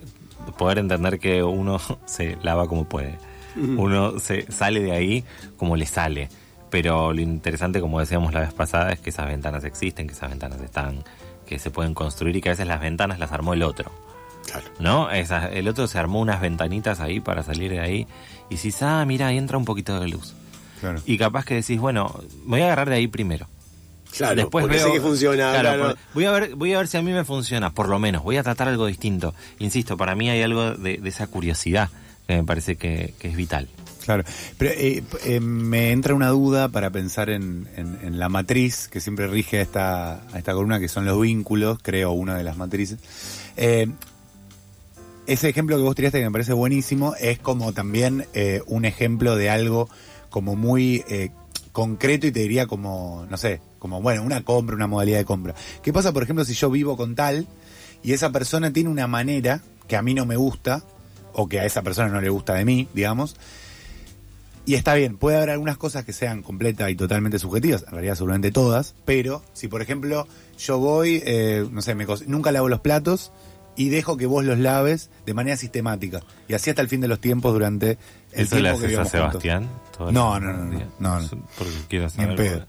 poder 0.59 0.77
entender 0.77 1.17
que 1.17 1.41
uno 1.41 1.79
se 2.05 2.37
lava 2.43 2.67
como 2.67 2.85
puede. 2.85 3.17
Uno 3.55 4.19
se 4.19 4.49
sale 4.51 4.79
de 4.79 4.91
ahí 4.91 5.23
como 5.57 5.75
le 5.75 5.87
sale. 5.87 6.29
Pero 6.71 7.13
lo 7.13 7.21
interesante, 7.21 7.79
como 7.81 7.99
decíamos 7.99 8.33
la 8.33 8.39
vez 8.39 8.53
pasada, 8.53 8.91
es 8.93 8.99
que 8.99 9.11
esas 9.11 9.27
ventanas 9.27 9.63
existen, 9.65 10.07
que 10.07 10.13
esas 10.13 10.29
ventanas 10.31 10.59
están, 10.61 11.03
que 11.45 11.59
se 11.59 11.69
pueden 11.69 11.93
construir 11.93 12.35
y 12.37 12.41
que 12.41 12.49
a 12.49 12.53
veces 12.53 12.65
las 12.65 12.79
ventanas 12.81 13.19
las 13.19 13.31
armó 13.31 13.53
el 13.53 13.61
otro. 13.61 13.91
Claro. 14.49 14.65
¿No? 14.79 15.11
Esa- 15.11 15.49
el 15.49 15.67
otro 15.67 15.85
se 15.87 15.99
armó 15.99 16.19
unas 16.21 16.41
ventanitas 16.41 16.99
ahí 16.99 17.19
para 17.19 17.43
salir 17.43 17.69
de 17.71 17.79
ahí. 17.81 18.07
Y 18.49 18.57
si 18.57 18.73
ah, 18.81 19.03
mira, 19.05 19.27
ahí 19.27 19.37
entra 19.37 19.57
un 19.57 19.65
poquito 19.65 19.99
de 19.99 20.07
luz. 20.07 20.33
Claro. 20.79 20.99
Y 21.05 21.17
capaz 21.19 21.45
que 21.45 21.53
decís, 21.55 21.79
bueno, 21.79 22.19
me 22.45 22.51
voy 22.57 22.61
a 22.61 22.65
agarrar 22.65 22.89
de 22.89 22.95
ahí 22.95 23.07
primero. 23.07 23.47
Claro, 24.17 24.35
Después 24.35 24.67
veo, 24.67 24.87
sé 24.87 24.93
que 24.93 24.99
funciona. 25.01 25.51
Claro, 25.51 25.69
claro. 25.69 25.83
por- 25.89 25.97
voy 26.13 26.25
a 26.25 26.31
ver, 26.31 26.55
voy 26.55 26.73
a 26.73 26.77
ver 26.79 26.87
si 26.87 26.97
a 26.97 27.01
mí 27.01 27.11
me 27.11 27.23
funciona, 27.23 27.69
por 27.69 27.87
lo 27.87 27.99
menos. 27.99 28.23
Voy 28.23 28.37
a 28.37 28.43
tratar 28.43 28.67
algo 28.67 28.87
distinto. 28.87 29.33
Insisto, 29.59 29.95
para 29.95 30.15
mí 30.15 30.29
hay 30.29 30.41
algo 30.41 30.71
de, 30.71 30.97
de 30.97 31.09
esa 31.09 31.27
curiosidad 31.27 31.89
que 32.27 32.35
me 32.35 32.43
parece 32.43 32.75
que, 32.77 33.13
que 33.19 33.27
es 33.29 33.35
vital. 33.35 33.67
Claro, 34.05 34.23
pero 34.57 34.71
eh, 34.71 35.03
eh, 35.25 35.39
me 35.39 35.91
entra 35.91 36.15
una 36.15 36.29
duda 36.29 36.69
para 36.69 36.89
pensar 36.89 37.29
en, 37.29 37.67
la 38.17 38.29
matriz 38.29 38.87
que 38.87 38.99
siempre 38.99 39.27
rige 39.27 39.59
a 39.59 39.61
esta, 39.61 40.13
a 40.33 40.37
esta 40.37 40.53
columna, 40.53 40.79
que 40.79 40.87
son 40.87 41.05
los 41.05 41.19
vínculos, 41.19 41.79
creo, 41.81 42.11
una 42.11 42.35
de 42.35 42.43
las 42.43 42.57
matrices. 42.57 42.99
Eh, 43.57 43.87
ese 45.27 45.49
ejemplo 45.49 45.77
que 45.77 45.83
vos 45.83 45.95
tiraste, 45.95 46.19
que 46.19 46.25
me 46.25 46.31
parece 46.31 46.53
buenísimo, 46.53 47.15
es 47.19 47.39
como 47.39 47.73
también 47.73 48.25
eh, 48.33 48.61
un 48.65 48.85
ejemplo 48.85 49.35
de 49.35 49.49
algo 49.49 49.87
como 50.29 50.55
muy 50.55 51.03
concreto 51.71 52.27
y 52.27 52.31
te 52.31 52.39
diría 52.39 52.67
como, 52.67 53.25
no 53.29 53.37
sé, 53.37 53.61
como, 53.79 54.01
bueno, 54.01 54.23
una 54.23 54.43
compra, 54.43 54.75
una 54.75 54.87
modalidad 54.87 55.19
de 55.19 55.25
compra. 55.25 55.55
¿Qué 55.83 55.93
pasa, 55.93 56.11
por 56.11 56.23
ejemplo, 56.23 56.43
si 56.43 56.53
yo 56.53 56.69
vivo 56.69 56.97
con 56.97 57.15
tal 57.15 57.47
y 58.03 58.13
esa 58.13 58.31
persona 58.31 58.73
tiene 58.73 58.89
una 58.89 59.07
manera 59.07 59.61
que 59.87 59.95
a 59.95 60.01
mí 60.01 60.13
no 60.13 60.25
me 60.25 60.37
gusta, 60.37 60.83
o 61.33 61.47
que 61.47 61.59
a 61.59 61.65
esa 61.65 61.81
persona 61.81 62.09
no 62.09 62.21
le 62.21 62.29
gusta 62.29 62.53
de 62.53 62.65
mí, 62.65 62.87
digamos, 62.93 63.35
y 64.65 64.75
está 64.75 64.93
bien, 64.95 65.17
puede 65.17 65.37
haber 65.37 65.49
algunas 65.51 65.77
cosas 65.77 66.05
que 66.05 66.13
sean 66.13 66.41
completas 66.43 66.89
y 66.89 66.95
totalmente 66.95 67.39
subjetivas, 67.39 67.83
en 67.87 67.91
realidad 67.91 68.15
seguramente 68.15 68.51
todas, 68.51 68.95
pero 69.05 69.41
si 69.53 69.67
por 69.67 69.81
ejemplo 69.81 70.27
yo 70.57 70.77
voy, 70.79 71.21
eh, 71.25 71.67
no 71.71 71.81
sé, 71.81 71.95
me 71.95 72.05
nunca 72.27 72.51
lavo 72.51 72.69
los 72.69 72.79
platos 72.81 73.31
y 73.75 73.89
dejo 73.89 74.17
que 74.17 74.25
vos 74.25 74.43
los 74.45 74.59
laves 74.59 75.09
de 75.25 75.33
manera 75.33 75.57
sistemática, 75.57 76.21
y 76.47 76.53
así 76.53 76.69
hasta 76.69 76.81
el 76.81 76.89
fin 76.89 77.01
de 77.01 77.07
los 77.07 77.19
tiempos 77.19 77.53
durante 77.53 77.97
el 78.33 78.41
¿Eso 78.43 78.55
le 78.57 78.61
tiempo 78.69 78.79
que 78.79 78.85
haces 78.87 78.99
a. 78.99 79.05
Sebastián? 79.05 79.69
No, 79.99 80.39
no, 80.39 80.39
no, 80.39 80.65
no, 80.99 81.19
no. 81.19 81.29
Porque 81.57 81.73
quiero 81.87 82.07
porque- 82.27 82.63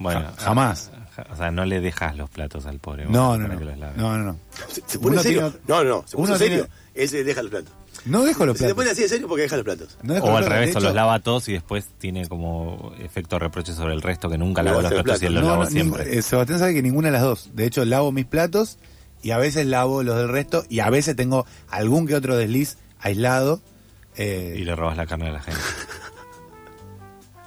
Bueno, 0.00 0.20
Ja- 0.20 0.32
jamás. 0.36 0.90
O 1.30 1.36
sea, 1.36 1.50
no 1.50 1.64
le 1.64 1.80
dejas 1.80 2.16
los 2.16 2.28
platos 2.30 2.66
al 2.66 2.78
pobre. 2.78 3.06
No, 3.06 3.30
hombre 3.32 3.48
no, 3.48 3.54
para 3.54 3.54
no, 3.54 3.58
que 3.58 3.64
los 3.64 3.78
lave. 3.78 3.92
no, 3.96 4.18
no, 4.18 4.24
no. 4.32 4.38
¿Se, 4.68 4.82
se 4.86 4.98
pone 4.98 5.14
Uno 5.14 5.22
serio? 5.22 5.40
tiene- 5.50 5.56
No, 5.66 5.84
no, 5.84 6.04
se 6.06 6.16
uno 6.16 6.26
puso 6.26 6.38
serio. 6.38 6.64
tiene- 6.64 6.70
Ese 6.94 7.24
deja 7.24 7.42
los 7.42 7.50
platos. 7.50 7.72
No 8.04 8.24
dejo 8.24 8.46
los 8.46 8.56
Se 8.56 8.66
te 8.66 8.74
pone 8.74 8.84
platos. 8.86 8.92
así 8.92 9.02
de 9.02 9.08
serio 9.08 9.28
porque 9.28 9.42
deja 9.42 9.56
los 9.56 9.64
platos. 9.64 9.98
No 10.02 10.14
dejo 10.14 10.26
O 10.26 10.28
los 10.30 10.38
al 10.38 10.44
platos. 10.44 10.60
revés, 10.60 10.76
o 10.76 10.80
los 10.80 10.94
lava 10.94 11.18
todos 11.20 11.48
y 11.48 11.52
después 11.52 11.86
tiene 11.98 12.28
como 12.28 12.92
efecto 13.00 13.38
reproche 13.38 13.72
sobre 13.72 13.94
el 13.94 14.02
resto 14.02 14.28
que 14.30 14.38
nunca 14.38 14.62
lavó 14.62 14.80
los 14.82 14.92
platos 14.92 15.22
y 15.22 15.26
él 15.26 15.34
los 15.34 15.42
platos. 15.44 15.64
no, 15.64 15.70
siempre. 15.70 16.18
eh, 16.18 16.22
Sebastián 16.22 16.58
sabe 16.60 16.74
que 16.74 16.82
ninguna 16.82 17.08
de 17.08 17.12
las 17.12 17.22
dos. 17.22 17.50
De 17.54 17.66
hecho, 17.66 17.84
lavo 17.84 18.12
mis 18.12 18.26
platos 18.26 18.78
y 19.22 19.32
a 19.32 19.38
veces 19.38 19.66
lavo 19.66 20.02
los 20.04 20.16
del 20.16 20.28
resto 20.28 20.64
y 20.68 20.80
a 20.80 20.90
veces 20.90 21.16
tengo 21.16 21.44
algún 21.68 22.06
que 22.06 22.14
otro 22.14 22.36
desliz 22.36 22.78
aislado. 23.00 23.60
Eh, 24.16 24.54
Y 24.58 24.64
le 24.64 24.74
robas 24.76 24.96
la 24.96 25.06
carne 25.06 25.28
a 25.28 25.32
la 25.32 25.40
gente. 25.40 25.60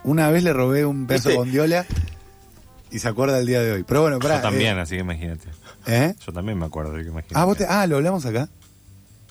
Una 0.03 0.29
vez 0.31 0.43
le 0.43 0.51
robé 0.53 0.85
un 0.85 1.05
pedazo 1.07 1.29
de 1.29 1.35
¿Viste? 1.35 1.37
bondiola 1.37 1.85
y 2.91 2.99
se 2.99 3.07
acuerda 3.07 3.39
el 3.39 3.45
día 3.45 3.61
de 3.61 3.71
hoy. 3.71 3.83
Pero 3.83 4.01
bueno, 4.01 4.19
pará. 4.19 4.37
Yo 4.37 4.41
también, 4.41 4.77
eh, 4.77 4.81
así 4.81 4.95
que 4.95 5.01
imagínate. 5.01 5.47
¿eh? 5.87 6.13
Yo 6.25 6.31
también 6.33 6.57
me 6.59 6.65
acuerdo, 6.65 6.93
que 6.93 7.01
imagínate. 7.01 7.33
Ah, 7.35 7.45
¿vos 7.45 7.57
te- 7.57 7.65
ah, 7.67 7.85
¿lo 7.87 7.97
hablamos 7.97 8.25
acá? 8.25 8.49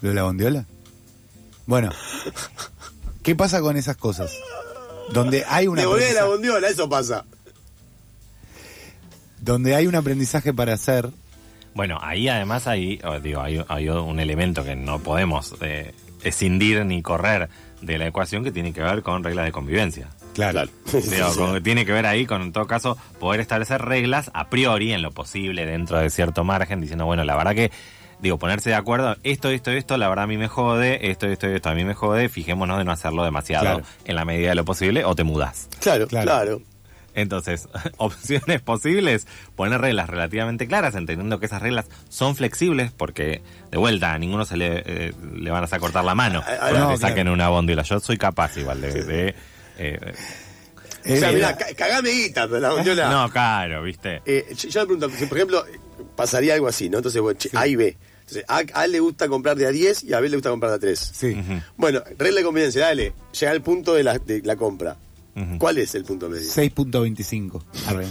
¿Lo 0.00 0.08
de 0.08 0.14
la 0.14 0.22
bondiola? 0.24 0.64
Bueno, 1.66 1.90
¿qué 3.22 3.36
pasa 3.36 3.60
con 3.60 3.76
esas 3.76 3.96
cosas? 3.96 4.32
Donde 5.12 5.44
hay 5.48 5.66
una 5.66 5.82
Devolvé 5.82 6.12
la 6.12 6.24
bondiola, 6.24 6.68
eso 6.68 6.88
pasa. 6.88 7.24
donde 9.40 9.74
hay 9.74 9.86
un 9.86 9.94
aprendizaje 9.94 10.52
para 10.52 10.74
hacer, 10.74 11.10
Bueno, 11.74 11.98
ahí 12.02 12.28
además 12.28 12.66
hay, 12.66 13.00
oh, 13.04 13.20
digo, 13.20 13.40
hay, 13.40 13.64
hay 13.68 13.88
un 13.88 14.18
elemento 14.20 14.64
que 14.64 14.74
no 14.76 14.98
podemos 15.00 15.54
eh, 15.60 15.94
escindir 16.24 16.84
ni 16.86 17.02
correr 17.02 17.48
de 17.80 17.98
la 17.98 18.06
ecuación 18.06 18.44
que 18.44 18.52
tiene 18.52 18.72
que 18.72 18.82
ver 18.82 19.02
con 19.02 19.24
reglas 19.24 19.46
de 19.46 19.52
convivencia. 19.52 20.08
claro. 20.34 20.68
Digo, 20.92 21.34
con- 21.34 21.54
que 21.54 21.60
tiene 21.60 21.86
que 21.86 21.92
ver 21.92 22.06
ahí 22.06 22.26
con, 22.26 22.42
en 22.42 22.52
todo 22.52 22.66
caso, 22.66 22.96
poder 23.18 23.40
establecer 23.40 23.80
reglas 23.82 24.30
a 24.34 24.48
priori, 24.50 24.92
en 24.92 25.02
lo 25.02 25.10
posible, 25.12 25.64
dentro 25.66 25.98
de 25.98 26.10
cierto 26.10 26.44
margen, 26.44 26.80
diciendo, 26.80 27.06
bueno, 27.06 27.24
la 27.24 27.36
verdad 27.36 27.54
que, 27.54 27.70
digo, 28.20 28.38
ponerse 28.38 28.68
de 28.68 28.76
acuerdo, 28.76 29.16
esto, 29.22 29.48
esto, 29.48 29.70
esto, 29.70 29.96
la 29.96 30.08
verdad 30.10 30.24
a 30.24 30.26
mí 30.26 30.36
me 30.36 30.46
jode, 30.48 31.10
esto, 31.10 31.26
esto, 31.26 31.46
esto, 31.46 31.70
a 31.70 31.74
mí 31.74 31.84
me 31.84 31.94
jode, 31.94 32.28
fijémonos 32.28 32.76
de 32.76 32.84
no 32.84 32.92
hacerlo 32.92 33.24
demasiado 33.24 33.64
Claro. 33.64 33.82
en 34.04 34.14
la 34.14 34.24
medida 34.26 34.50
de 34.50 34.54
lo 34.56 34.64
posible 34.66 35.04
o 35.06 35.14
te 35.14 35.24
mudás. 35.24 35.68
Claro, 35.80 36.06
Claro. 36.06 36.24
claro. 36.26 36.62
Entonces, 37.14 37.68
opciones 37.96 38.60
posibles, 38.60 39.26
poner 39.56 39.80
reglas 39.80 40.08
relativamente 40.08 40.66
claras, 40.66 40.94
entendiendo 40.94 41.40
que 41.40 41.46
esas 41.46 41.60
reglas 41.62 41.86
son 42.08 42.36
flexibles, 42.36 42.92
porque 42.92 43.42
de 43.70 43.78
vuelta 43.78 44.12
a 44.14 44.18
ninguno 44.18 44.44
se 44.44 44.56
le, 44.56 44.82
eh, 44.86 45.12
le 45.34 45.50
van 45.50 45.62
a 45.62 45.64
hacer 45.64 45.80
cortar 45.80 46.04
la 46.04 46.14
mano 46.14 46.42
Ah, 46.46 46.52
ah, 46.60 46.68
cuando 46.70 46.90
no, 46.90 46.96
saquen 46.96 47.14
claro. 47.24 47.32
una 47.32 47.48
bondiola. 47.48 47.82
Yo 47.82 47.98
soy 48.00 48.16
capaz 48.18 48.56
igual 48.56 48.80
de... 48.80 49.02
de, 49.04 49.34
eh, 49.78 49.98
O 51.04 51.16
sea, 51.16 51.30
Eh, 51.30 51.34
mirá, 51.34 51.56
ca- 51.56 51.74
cagame 51.76 52.10
guita, 52.10 52.46
pero 52.46 52.60
la 52.60 52.70
bondiola. 52.70 53.10
no, 53.10 53.28
claro, 53.30 53.82
viste. 53.82 54.22
Eh, 54.26 54.46
yo, 54.54 54.68
yo 54.68 54.80
me 54.80 54.86
pregunto, 54.86 55.10
si 55.18 55.26
por 55.26 55.38
ejemplo 55.38 55.64
pasaría 56.16 56.54
algo 56.54 56.68
así, 56.68 56.88
¿no? 56.90 56.98
Entonces, 56.98 57.20
bueno, 57.22 57.38
che, 57.38 57.50
A 57.54 57.66
y 57.66 57.74
B. 57.76 57.96
Entonces, 58.20 58.44
a, 58.74 58.86
le 58.86 59.00
gusta 59.00 59.26
comprar 59.28 59.56
de 59.56 59.66
a 59.66 59.70
10 59.70 60.04
y 60.04 60.12
a 60.14 60.20
B 60.20 60.28
le 60.28 60.36
gusta 60.36 60.50
comprar 60.50 60.70
de 60.70 60.76
a 60.76 60.78
3. 60.80 60.98
Sí. 61.14 61.36
Bueno, 61.76 62.00
regla 62.18 62.38
de 62.40 62.44
conveniencia, 62.44 62.82
dale, 62.82 63.12
llega 63.38 63.50
al 63.50 63.62
punto 63.62 63.94
de 63.94 64.04
la, 64.04 64.18
de 64.18 64.40
la 64.44 64.54
compra. 64.56 64.96
¿Cuál 65.58 65.78
es 65.78 65.94
el 65.94 66.04
punto 66.04 66.28
medio? 66.28 66.42
6.25. 66.48 67.62
Arre. 67.86 68.06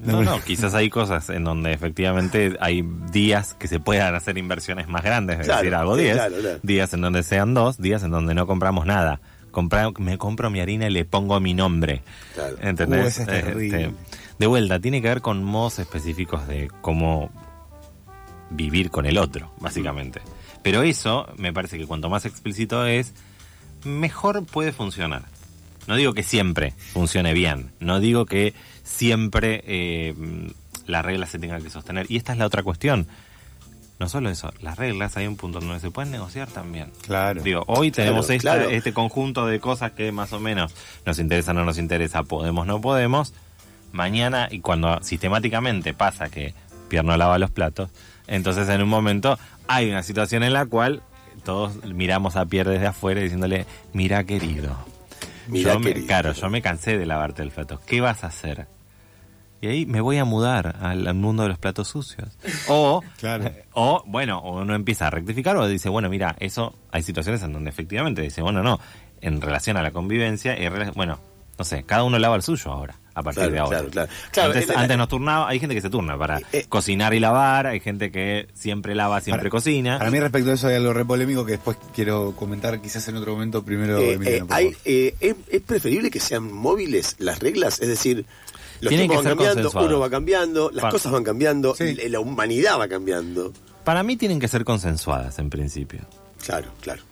No, 0.00 0.22
no, 0.22 0.40
quizás 0.42 0.74
hay 0.74 0.90
cosas 0.90 1.30
en 1.30 1.44
donde 1.44 1.72
efectivamente 1.72 2.56
hay 2.60 2.82
días 3.12 3.54
que 3.54 3.68
se 3.68 3.78
puedan 3.80 4.14
hacer 4.14 4.36
inversiones 4.38 4.88
más 4.88 5.02
grandes, 5.02 5.38
es 5.40 5.46
Claro, 5.46 5.60
decir, 5.62 5.74
hago 5.76 5.96
sí, 5.96 6.02
10, 6.02 6.14
claro, 6.16 6.34
claro. 6.40 6.58
días 6.62 6.92
en 6.94 7.00
donde 7.00 7.22
sean 7.22 7.54
dos, 7.54 7.78
días 7.78 8.02
en 8.02 8.10
donde 8.10 8.34
no 8.34 8.46
compramos 8.46 8.86
nada. 8.86 9.20
Compra- 9.52 9.92
me 9.98 10.18
compro 10.18 10.50
mi 10.50 10.60
harina 10.60 10.88
y 10.88 10.90
le 10.90 11.04
pongo 11.04 11.38
mi 11.38 11.54
nombre. 11.54 12.02
Claro. 12.34 12.56
Uh, 12.56 12.66
¿Entendés? 12.66 13.18
es 13.20 13.26
terrible. 13.26 13.66
Este, 13.84 13.94
de 14.40 14.46
vuelta, 14.48 14.80
tiene 14.80 15.00
que 15.00 15.08
ver 15.08 15.20
con 15.20 15.44
modos 15.44 15.78
específicos 15.78 16.48
de 16.48 16.68
cómo 16.80 17.30
vivir 18.50 18.90
con 18.90 19.06
el 19.06 19.16
otro, 19.16 19.52
básicamente. 19.60 20.20
Pero 20.62 20.82
eso, 20.82 21.28
me 21.36 21.52
parece 21.52 21.78
que 21.78 21.86
cuanto 21.86 22.08
más 22.10 22.26
explícito 22.26 22.84
es, 22.84 23.14
mejor 23.84 24.44
puede 24.44 24.72
funcionar. 24.72 25.22
No 25.86 25.96
digo 25.96 26.12
que 26.14 26.22
siempre 26.22 26.72
funcione 26.92 27.32
bien, 27.34 27.70
no 27.80 28.00
digo 28.00 28.26
que 28.26 28.54
siempre 28.84 29.62
eh, 29.66 30.14
las 30.86 31.04
reglas 31.04 31.30
se 31.30 31.38
tengan 31.38 31.62
que 31.62 31.70
sostener. 31.70 32.06
Y 32.08 32.16
esta 32.16 32.32
es 32.32 32.38
la 32.38 32.46
otra 32.46 32.62
cuestión. 32.62 33.06
No 34.00 34.08
solo 34.08 34.28
eso, 34.28 34.52
las 34.60 34.76
reglas 34.76 35.16
hay 35.16 35.26
un 35.28 35.36
punto 35.36 35.60
donde 35.60 35.78
se 35.78 35.90
pueden 35.90 36.10
negociar 36.10 36.48
también. 36.48 36.90
Claro. 37.06 37.42
Digo, 37.42 37.62
hoy 37.68 37.90
tenemos 37.92 38.26
Claro, 38.26 38.36
esta- 38.36 38.54
claro. 38.56 38.70
este 38.70 38.92
conjunto 38.92 39.46
de 39.46 39.60
cosas 39.60 39.92
que 39.92 40.10
más 40.10 40.32
o 40.32 40.40
menos 40.40 40.74
nos 41.06 41.18
interesa, 41.20 41.52
no 41.54 41.64
nos 41.64 41.78
interesa, 41.78 42.24
podemos, 42.24 42.66
no 42.66 42.80
podemos. 42.80 43.32
Mañana, 43.92 44.48
y 44.50 44.58
cuando 44.60 45.00
sistemáticamente 45.02 45.94
pasa 45.94 46.28
que 46.28 46.54
Pierre 46.88 47.06
no 47.06 47.16
lava 47.16 47.38
los 47.38 47.50
platos, 47.50 47.90
entonces 48.26 48.68
en 48.68 48.82
un 48.82 48.88
momento 48.88 49.38
hay 49.68 49.88
una 49.90 50.02
situación 50.02 50.42
en 50.42 50.52
la 50.54 50.66
cual 50.66 51.02
todos 51.44 51.84
miramos 51.84 52.34
a 52.34 52.46
Pierre 52.46 52.72
desde 52.72 52.88
afuera 52.88 53.20
diciéndole, 53.20 53.64
mira 53.92 54.24
querido, 54.24 54.76
Yo 55.50 55.78
me- 55.80 55.92
claro, 56.06 56.32
yo 56.32 56.48
me 56.50 56.62
cansé 56.62 56.98
de 56.98 57.06
lavarte 57.06 57.42
el 57.42 57.50
plato, 57.50 57.80
¿qué 57.86 58.00
vas 58.00 58.24
a 58.24 58.28
hacer? 58.28 58.66
Y 59.60 59.66
ahí 59.68 59.86
me 59.86 60.00
voy 60.02 60.18
a 60.18 60.24
mudar 60.26 60.76
al, 60.82 61.06
al 61.06 61.14
mundo 61.14 61.42
de 61.44 61.48
los 61.48 61.58
platos 61.58 61.88
sucios. 61.88 62.36
O, 62.68 63.02
Claro. 63.18 63.50
o, 63.72 64.02
bueno, 64.06 64.38
o 64.40 64.60
uno 64.60 64.74
empieza 64.74 65.06
a 65.06 65.10
rectificar 65.10 65.56
o 65.56 65.66
dice, 65.66 65.88
bueno, 65.88 66.08
mira, 66.10 66.36
eso, 66.38 66.74
hay 66.90 67.02
situaciones 67.02 67.42
en 67.42 67.52
donde 67.52 67.70
efectivamente 67.70 68.20
dice, 68.20 68.42
bueno, 68.42 68.62
no, 68.62 68.78
en 69.22 69.40
relación 69.40 69.76
a 69.78 69.82
la 69.82 69.90
convivencia, 69.90 70.58
y 70.60 70.68
bueno, 70.94 71.18
no 71.58 71.64
sé, 71.64 71.84
cada 71.84 72.04
uno 72.04 72.18
lava 72.18 72.36
el 72.36 72.42
suyo 72.42 72.70
ahora, 72.72 72.96
a 73.14 73.22
partir 73.22 73.44
Claro, 73.44 73.52
de 73.52 73.58
ahora. 73.60 73.78
claro, 73.78 73.90
claro. 73.90 74.08
Claro, 74.32 74.52
antes, 74.52 74.68
el- 74.70 74.76
antes 74.76 74.96
nos 74.98 75.08
turnaba, 75.08 75.48
hay 75.48 75.60
gente 75.60 75.74
que 75.74 75.80
se 75.80 75.90
turna 75.90 76.18
para 76.18 76.40
Eh, 76.52 76.66
cocinar 76.68 77.14
y 77.14 77.20
lavar, 77.20 77.66
hay 77.66 77.80
gente 77.80 78.10
que 78.10 78.48
siempre 78.54 78.94
lava, 78.94 79.20
siempre 79.20 79.42
Para- 79.44 79.50
cocina. 79.50 79.98
Para 79.98 80.10
mí 80.10 80.18
respecto 80.20 80.50
a 80.50 80.54
eso 80.54 80.66
hay 80.68 80.74
algo 80.76 80.92
re 80.92 81.04
polémico 81.04 81.44
que 81.46 81.52
después 81.52 81.76
quiero 81.94 82.34
comentar 82.36 82.80
quizás 82.80 83.06
en 83.08 83.16
otro 83.16 83.32
momento. 83.32 83.64
Primero, 83.64 83.98
Eh, 83.98 84.12
Emiliano, 84.14 84.46
eh, 84.46 84.48
hay- 84.50 84.76
eh, 84.84 85.14
es, 85.20 85.36
es 85.48 85.60
preferible 85.62 86.10
que 86.10 86.20
sean 86.20 86.52
móviles 86.52 87.16
las 87.18 87.38
reglas, 87.38 87.80
es 87.80 87.88
decir, 87.88 88.26
los 88.80 88.88
Tienen 88.90 89.08
tiempos 89.08 89.22
que 89.22 89.28
van 89.28 89.38
ser 89.38 89.54
cambiando, 89.62 89.86
uno 89.86 90.00
va 90.00 90.10
cambiando, 90.10 90.70
las 90.72 90.90
cosas 90.90 91.12
van 91.12 91.24
cambiando, 91.24 91.74
Sí. 91.76 91.94
la 92.08 92.20
humanidad 92.20 92.78
va 92.78 92.88
cambiando. 92.88 93.52
Para 93.84 94.02
mí 94.02 94.16
tienen 94.16 94.40
que 94.40 94.48
ser 94.48 94.64
consensuadas 94.64 95.38
en 95.38 95.50
principio. 95.50 96.00
Claro, 96.44 96.68
claro. 96.80 97.02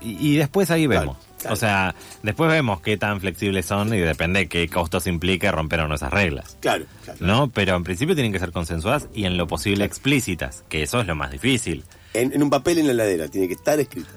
Y, 0.00 0.34
y 0.34 0.36
después 0.36 0.70
ahí 0.70 0.86
vemos. 0.86 1.16
claro. 1.40 1.54
O 1.54 1.56
sea, 1.56 1.94
después 2.22 2.50
vemos 2.50 2.80
qué 2.80 2.96
tan 2.96 3.20
flexibles 3.20 3.66
son 3.66 3.94
y 3.94 3.98
depende 3.98 4.48
qué 4.48 4.68
costos 4.68 5.06
implique 5.06 5.50
romper 5.50 5.80
o 5.80 5.88
no 5.88 5.94
esas 5.94 6.12
reglas. 6.12 6.56
Claro, 6.60 6.84
claro. 7.04 7.18
¿No? 7.20 7.50
Pero 7.50 7.76
en 7.76 7.84
principio 7.84 8.14
tienen 8.14 8.32
que 8.32 8.38
ser 8.38 8.52
consensuadas 8.52 9.08
y 9.14 9.24
en 9.24 9.36
lo 9.36 9.46
posible 9.46 9.84
explícitas, 9.84 10.64
que 10.68 10.82
eso 10.82 11.00
es 11.00 11.06
lo 11.06 11.14
más 11.14 11.30
difícil. 11.30 11.84
En, 12.14 12.32
en 12.32 12.42
un 12.42 12.50
papel 12.50 12.78
en 12.78 12.86
la 12.86 12.92
heladera, 12.92 13.28
tiene 13.28 13.46
que 13.48 13.54
estar 13.54 13.78
escrito. 13.78 14.08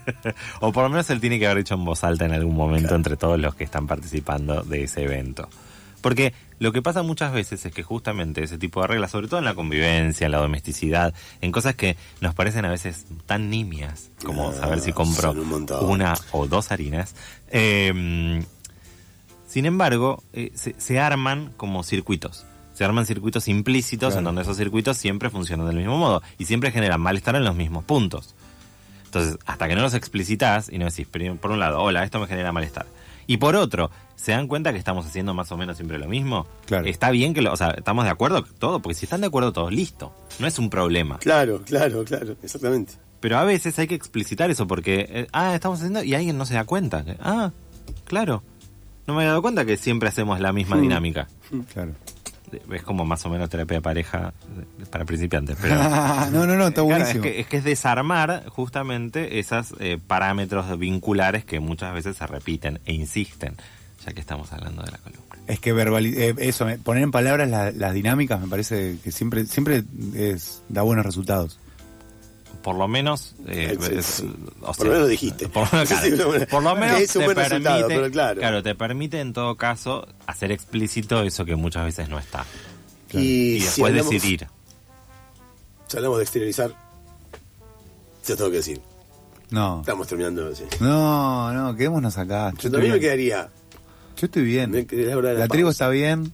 o 0.60 0.72
por 0.72 0.84
lo 0.84 0.88
menos 0.88 1.08
él 1.10 1.20
tiene 1.20 1.38
que 1.38 1.46
haber 1.46 1.58
dicho 1.58 1.74
en 1.74 1.84
voz 1.84 2.02
alta 2.02 2.24
en 2.24 2.32
algún 2.32 2.56
momento 2.56 2.94
entre 2.94 3.16
todos 3.16 3.38
los 3.38 3.54
que 3.54 3.64
están 3.64 3.86
participando 3.86 4.62
de 4.62 4.84
ese 4.84 5.04
evento. 5.04 5.48
Porque 6.06 6.32
lo 6.60 6.70
que 6.70 6.82
pasa 6.82 7.02
muchas 7.02 7.32
veces 7.32 7.66
es 7.66 7.74
que 7.74 7.82
justamente 7.82 8.40
ese 8.44 8.58
tipo 8.58 8.80
de 8.80 8.86
reglas, 8.86 9.10
sobre 9.10 9.26
todo 9.26 9.40
en 9.40 9.44
la 9.44 9.56
convivencia, 9.56 10.26
en 10.26 10.30
la 10.30 10.38
domesticidad, 10.38 11.12
en 11.40 11.50
cosas 11.50 11.74
que 11.74 11.96
nos 12.20 12.32
parecen 12.32 12.64
a 12.64 12.70
veces 12.70 13.06
tan 13.26 13.50
nimias, 13.50 14.10
como 14.24 14.50
Ah, 14.50 14.54
saber 14.54 14.78
si 14.80 14.92
compro 14.92 15.32
un 15.32 15.66
una 15.82 16.14
o 16.30 16.46
dos 16.46 16.70
harinas, 16.70 17.16
eh, 17.50 18.40
sin 19.48 19.66
embargo, 19.66 20.22
eh, 20.32 20.52
se, 20.54 20.76
se 20.78 21.00
arman 21.00 21.52
como 21.56 21.82
circuitos. 21.82 22.46
Se 22.74 22.84
arman 22.84 23.04
circuitos 23.04 23.48
implícitos 23.48 24.10
Claro. 24.10 24.18
en 24.20 24.24
donde 24.26 24.42
esos 24.42 24.56
circuitos 24.56 24.96
siempre 24.96 25.28
funcionan 25.28 25.66
del 25.66 25.74
mismo 25.78 25.98
modo 25.98 26.22
y 26.38 26.44
siempre 26.44 26.70
generan 26.70 27.00
malestar 27.00 27.34
en 27.34 27.42
los 27.42 27.56
mismos 27.56 27.82
puntos. 27.82 28.36
Entonces, 29.06 29.38
hasta 29.44 29.66
que 29.66 29.74
no 29.74 29.82
los 29.82 29.94
explicitas 29.94 30.68
y 30.70 30.78
no 30.78 30.84
decís, 30.84 31.08
por 31.08 31.50
un 31.50 31.58
lado, 31.58 31.82
hola, 31.82 32.04
esto 32.04 32.20
me 32.20 32.28
genera 32.28 32.52
malestar. 32.52 32.86
Y 33.26 33.38
por 33.38 33.56
otro, 33.56 33.90
¿se 34.16 34.32
dan 34.32 34.48
cuenta 34.48 34.72
que 34.72 34.78
estamos 34.78 35.06
haciendo 35.06 35.34
más 35.34 35.52
o 35.52 35.56
menos 35.56 35.76
siempre 35.76 35.98
lo 35.98 36.08
mismo? 36.08 36.46
Claro. 36.66 36.86
Está 36.86 37.10
bien 37.10 37.32
que 37.34 37.42
lo, 37.42 37.52
o 37.52 37.56
sea, 37.56 37.70
estamos 37.70 38.04
de 38.04 38.10
acuerdo 38.10 38.42
todo, 38.58 38.80
porque 38.80 38.94
si 38.94 39.06
están 39.06 39.20
de 39.20 39.28
acuerdo 39.28 39.52
todos, 39.52 39.72
listo. 39.72 40.12
No 40.38 40.46
es 40.46 40.58
un 40.58 40.68
problema. 40.70 41.18
Claro, 41.18 41.62
claro, 41.64 42.04
claro, 42.04 42.36
exactamente. 42.42 42.94
Pero 43.20 43.38
a 43.38 43.44
veces 43.44 43.78
hay 43.78 43.86
que 43.86 43.94
explicitar 43.94 44.50
eso 44.50 44.66
porque, 44.66 45.06
eh, 45.08 45.26
ah, 45.32 45.54
estamos 45.54 45.78
haciendo 45.78 46.02
y 46.02 46.14
alguien 46.14 46.36
no 46.36 46.44
se 46.46 46.54
da 46.54 46.64
cuenta. 46.64 47.04
Ah, 47.20 47.50
claro. 48.04 48.42
No 49.06 49.14
me 49.14 49.22
he 49.22 49.26
dado 49.26 49.40
cuenta 49.42 49.64
que 49.64 49.76
siempre 49.76 50.08
hacemos 50.08 50.40
la 50.40 50.52
misma 50.52 50.76
dinámica. 50.76 51.28
Claro. 51.72 51.92
Es 52.70 52.82
como 52.82 53.04
más 53.04 53.24
o 53.26 53.28
menos 53.30 53.50
terapia 53.50 53.78
de 53.78 53.82
pareja 53.82 54.32
eh, 54.80 54.84
para 54.90 55.04
principiantes. 55.04 55.56
Pero, 55.60 55.74
no, 56.32 56.46
no, 56.46 56.56
no, 56.56 56.68
está 56.68 56.82
Claro, 56.82 56.84
buenísimo. 56.86 57.24
es, 57.24 57.32
que, 57.32 57.40
es 57.40 57.46
que 57.46 57.56
es 57.56 57.64
desarmar 57.64 58.44
justamente 58.48 59.38
esos 59.38 59.74
parámetros 60.06 60.78
vinculares 60.78 61.44
que 61.44 61.58
muchas 61.60 61.92
veces 61.94 62.16
se 62.16 62.26
repiten 62.26 62.80
e 62.84 62.92
insisten, 62.92 63.56
ya 64.06 64.12
que 64.12 64.20
estamos 64.20 64.52
hablando 64.52 64.82
de 64.82 64.92
la 64.92 64.98
columna. 64.98 65.22
Es 65.46 65.60
que 65.60 65.70
eh, 65.70 66.34
eso, 66.38 66.64
me- 66.64 66.78
poner 66.78 67.02
en 67.02 67.10
palabras 67.10 67.48
la- 67.50 67.70
las 67.72 67.92
dinámicas 67.94 68.40
me 68.40 68.48
parece 68.48 68.98
que 69.02 69.12
siempre 69.12 69.46
siempre 69.46 69.84
es, 70.14 70.62
da 70.68 70.82
buenos 70.82 71.04
resultados. 71.04 71.58
Por 72.62 72.74
lo 72.76 72.88
menos... 72.88 73.36
eh, 73.46 73.76
Sí, 73.80 73.94
es- 73.94 74.06
sí. 74.06 74.34
o 74.60 74.66
Por 74.66 74.74
sea, 74.74 74.84
lo 74.86 74.92
menos 74.92 75.08
dijiste. 75.08 75.48
Por, 75.48 75.72
lo- 75.72 75.86
Sí, 75.86 75.94
sí, 76.02 76.10
claro, 76.12 76.26
bueno, 76.30 76.46
por 76.50 76.62
lo 76.64 76.74
menos 76.74 77.00
es 77.00 77.14
un 77.14 77.20
te 77.20 77.24
buen 77.26 77.36
resultado, 77.36 77.86
permite, 77.86 77.94
pero 78.00 78.10
claro. 78.40 78.62
te 78.62 78.74
permite 78.74 79.20
en 79.20 79.32
todo 79.32 79.54
caso 79.56 80.08
hacer 80.26 80.50
explícito 80.50 81.22
eso 81.22 81.44
que 81.44 81.54
muchas 81.54 81.84
veces 81.84 82.08
no 82.08 82.18
está. 82.18 82.44
Y, 83.12 83.18
Y, 83.18 83.60
si 83.60 83.64
después 83.66 83.90
hablamos- 83.92 84.10
decidir. 84.10 84.46
Si 85.86 85.96
hablamos 85.96 86.18
de 86.18 86.24
exteriorizar, 86.24 86.72
yo 88.26 88.36
tengo 88.36 88.50
que 88.50 88.56
decir, 88.56 88.80
No. 89.50 89.78
estamos 89.80 90.08
terminando. 90.08 90.52
sí. 90.52 90.64
No, 90.80 91.52
no, 91.52 91.76
quedémonos 91.76 92.18
acá. 92.18 92.52
Yo 92.60 92.68
también 92.68 92.92
me 92.94 92.98
quedaría. 93.00 93.48
Yo 94.16 94.26
estoy 94.26 94.42
bien. 94.44 94.70
Me 94.70 94.86
La 94.90 95.32
la 95.34 95.48
tribu 95.48 95.68
está 95.70 95.88
bien, 95.88 96.32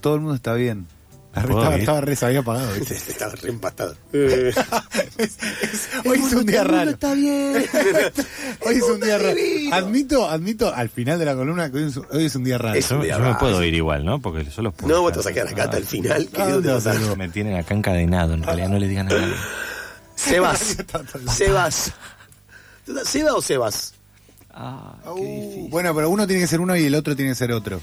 todo 0.00 0.14
el 0.14 0.20
mundo 0.20 0.34
está 0.36 0.54
bien. 0.54 0.86
La 1.34 1.42
re- 1.42 1.48
¿Puedo 1.48 1.60
estaba, 1.64 1.76
estaba 1.76 2.00
re, 2.00 2.16
se 2.16 2.24
había 2.26 2.38
apagado. 2.40 2.72
¿viste? 2.74 2.94
Estaba 3.12 3.32
re 3.34 3.48
empastado. 3.50 3.94
Eh, 4.14 4.52
Hoy 6.06 6.18
es 6.18 6.32
un 6.32 6.46
día 6.46 6.64
raro. 6.64 6.90
Está 6.90 7.12
bien. 7.14 7.56
Hoy 8.64 8.74
es 8.76 8.82
un 8.84 9.00
día 9.00 9.18
raro. 9.18 9.36
Admito, 9.72 10.28
admito 10.30 10.74
al 10.74 10.88
final 10.88 11.18
de 11.18 11.24
la 11.26 11.34
columna 11.34 11.70
que 11.70 11.76
hoy 11.78 11.84
es, 11.88 11.96
hoy 11.96 12.24
es 12.26 12.34
un 12.36 12.44
día 12.44 12.56
raro. 12.58 12.74
Es 12.78 12.88
Yo, 12.88 12.96
un 12.96 13.02
día 13.02 13.14
yo 13.14 13.18
me 13.18 13.24
raro. 13.26 13.38
puedo 13.38 13.62
ir 13.64 13.74
igual, 13.74 14.04
¿no? 14.06 14.18
Porque 14.20 14.44
yo 14.44 14.62
los 14.62 14.72
puedo. 14.74 14.94
No, 14.94 15.02
vos 15.02 15.12
te 15.12 15.18
vas 15.18 15.26
a 15.26 15.32
quedar 15.32 15.48
acá 15.48 15.64
hasta 15.64 15.76
el 15.78 15.84
final. 15.84 16.28
Ah, 16.38 16.46
¿dónde 16.48 16.72
vas 16.72 16.86
a 16.86 16.94
ir? 16.94 17.16
Me 17.18 17.28
tienen 17.28 17.56
acá 17.56 17.74
encadenado, 17.74 18.32
en 18.34 18.42
realidad 18.42 18.68
no 18.70 18.78
le 18.78 18.88
digan 18.88 19.12
a 19.12 19.14
nadie. 19.18 19.34
Sebas. 20.14 20.76
Sebas. 21.34 21.92
¿Seba 23.04 23.34
o 23.34 23.42
Sebas? 23.42 23.94
Uh, 24.58 25.68
bueno, 25.68 25.94
pero 25.94 26.08
uno 26.10 26.26
tiene 26.26 26.40
que 26.42 26.46
ser 26.48 26.60
uno 26.60 26.74
y 26.76 26.84
el 26.84 26.94
otro 26.94 27.14
tiene 27.14 27.32
que 27.32 27.34
ser 27.34 27.52
otro. 27.52 27.80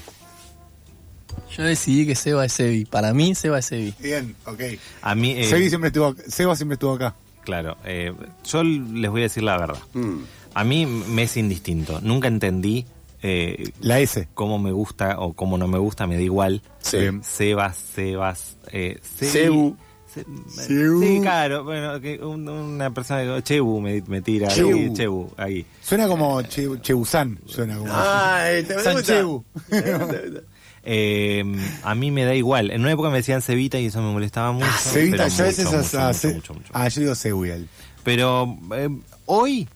Yo 1.56 1.62
decidí 1.62 2.06
que 2.06 2.14
Seba 2.16 2.44
es 2.44 2.52
Sebi. 2.52 2.84
Para 2.84 3.12
mí, 3.14 3.34
Seba 3.34 3.58
es 3.60 3.66
Sebi. 3.66 3.94
Bien, 4.00 4.34
ok. 4.46 4.60
A 5.02 5.14
mí, 5.14 5.32
eh, 5.32 5.44
Sebi 5.48 5.68
siempre 5.68 5.88
estuvo, 5.88 6.14
Seba 6.26 6.56
siempre 6.56 6.74
estuvo 6.74 6.94
acá. 6.94 7.14
claro, 7.44 7.76
eh, 7.84 8.12
yo 8.44 8.64
les 8.64 9.10
voy 9.10 9.20
a 9.20 9.24
decir 9.24 9.42
la 9.42 9.56
verdad. 9.58 9.78
Mm. 9.92 10.18
A 10.54 10.64
mí 10.64 10.86
me 10.86 11.22
es 11.24 11.36
indistinto. 11.36 12.00
Nunca 12.00 12.28
entendí 12.28 12.86
eh, 13.22 13.70
La 13.80 14.00
S. 14.00 14.28
cómo 14.34 14.58
me 14.58 14.70
gusta 14.72 15.18
o 15.20 15.32
cómo 15.32 15.58
no 15.58 15.66
me 15.68 15.78
gusta, 15.78 16.06
me 16.06 16.16
da 16.16 16.22
igual. 16.22 16.62
Sí. 16.80 16.98
Bien. 16.98 17.22
Sebas, 17.24 17.76
Sebas, 17.94 18.56
eh, 18.72 18.98
Sebi- 19.18 19.30
Cebu. 19.30 19.76
Se-. 20.14 21.00
Sí, 21.00 21.18
claro. 21.20 21.64
Bueno, 21.64 22.00
que 22.00 22.18
un- 22.22 22.48
una 22.48 22.90
persona 22.92 23.22
que 23.36 23.42
Chebu 23.42 23.80
me, 23.80 24.02
me 24.06 24.22
tira. 24.22 24.48
Chebu. 24.48 24.70
ahí, 24.72 24.92
Chebu, 24.92 25.30
ahí. 25.36 25.66
Suena 25.82 26.06
como 26.06 26.40
che, 26.42 26.68
Chebusán. 26.80 27.38
Suena 27.46 27.76
como. 27.78 27.92
Ay, 27.94 28.62
te 28.64 28.76
me 28.76 28.82
San 28.82 28.94
gusta. 28.94 29.12
Chebu. 29.14 29.44
Eh, 30.86 31.42
a 31.82 31.94
mí 31.94 32.10
me 32.10 32.24
da 32.26 32.34
igual. 32.34 32.70
En 32.70 32.82
una 32.82 32.92
época 32.92 33.08
me 33.08 33.16
decían 33.16 33.40
Cevita 33.40 33.80
y 33.80 33.86
eso 33.86 34.02
me 34.02 34.12
molestaba 34.12 34.52
mucho. 34.52 34.66
Cevita, 34.78 35.16
pero 35.16 35.28
yo 35.28 35.42
a 35.42 35.46
veces 35.46 35.64
mucho, 35.64 35.76
a- 35.78 35.80
mucho, 35.82 35.98
a- 35.98 36.06
mucho, 36.08 36.18
se- 36.18 36.34
mucho, 36.34 36.54
mucho. 36.54 36.70
Ah, 36.74 36.88
yo 36.88 37.00
digo 37.00 37.14
Sebuiel. 37.14 37.68
Pero 38.02 38.58
eh, 38.76 38.90
hoy 39.24 39.66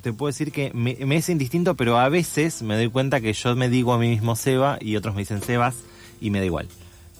te 0.00 0.12
puedo 0.14 0.28
decir 0.28 0.50
que 0.50 0.70
me, 0.72 0.96
me 1.04 1.16
es 1.16 1.28
indistinto, 1.28 1.74
pero 1.74 1.98
a 1.98 2.08
veces 2.08 2.62
me 2.62 2.76
doy 2.76 2.88
cuenta 2.88 3.20
que 3.20 3.34
yo 3.34 3.54
me 3.56 3.68
digo 3.68 3.92
a 3.92 3.98
mí 3.98 4.08
mismo 4.08 4.36
Seba 4.36 4.78
y 4.80 4.96
otros 4.96 5.14
me 5.14 5.20
dicen 5.20 5.42
Sebas 5.42 5.74
y 6.18 6.30
me 6.30 6.38
da 6.38 6.46
igual. 6.46 6.66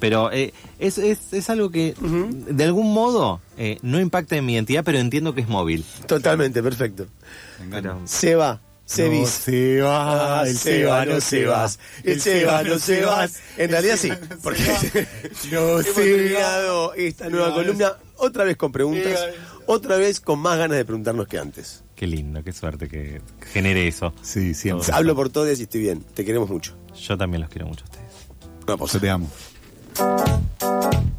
Pero 0.01 0.31
eh, 0.33 0.53
es, 0.79 0.97
es, 0.99 1.33
es 1.33 1.51
algo 1.51 1.71
que 1.71 1.95
de 2.01 2.65
algún 2.65 2.93
modo 2.93 3.41
eh, 3.57 3.79
no 3.83 3.99
impacta 4.01 4.37
en 4.37 4.47
mi 4.47 4.55
identidad, 4.55 4.85
pero 4.85 4.99
entiendo 4.99 5.35
que 5.35 5.41
es 5.41 5.49
móvil. 5.49 5.85
Totalmente, 6.07 6.63
perfecto. 6.63 7.07
Pero- 7.71 8.01
Seba. 8.05 8.61
No, 8.63 8.95
Sebis. 8.95 9.45
Ah, 9.85 10.45
el 10.47 10.57
Seba, 10.57 11.05
no 11.05 11.21
Sebas. 11.21 11.79
El 12.05 12.23
Seba, 12.23 12.63
no 12.63 12.79
Sebas. 12.79 13.35
En 13.59 13.71
realidad 13.71 13.97
sí, 13.99 14.11
porque 14.43 14.63
No 15.53 15.59
hemos 15.81 15.85
Seba. 15.85 15.95
terminado 15.95 16.95
esta 16.95 17.29
nueva 17.29 17.53
columna 17.53 17.93
otra 18.17 18.45
vez 18.45 18.57
con 18.57 18.73
preguntas, 18.73 19.21
otra 19.67 19.99
vez 19.99 20.21
con 20.21 20.39
más 20.39 20.57
ganas 20.57 20.79
de 20.79 20.87
preguntarnos 20.87 21.29
que 21.29 21.39
antes. 21.39 21.85
Qué 21.97 22.07
lindo, 22.07 22.43
qué 22.43 22.53
suerte 22.53 22.89
que 22.89 23.21
genere 23.53 23.87
eso. 23.89 24.15
Sí, 24.23 24.55
siempre. 24.55 24.87
Hablo 24.95 25.15
por 25.15 25.29
todos 25.29 25.59
y 25.61 25.65
estoy 25.65 25.83
bien. 25.83 26.01
Te 26.15 26.25
queremos 26.25 26.49
mucho. 26.49 26.75
Yo 26.99 27.19
también 27.19 27.43
los 27.43 27.51
quiero 27.51 27.67
mucho 27.67 27.85
a 27.85 27.89
ustedes. 27.89 28.07
Una 28.67 28.77
pausa. 28.79 28.95
Yo 28.95 29.01
te 29.01 29.11
amo. 29.11 29.31
Música 29.99 31.18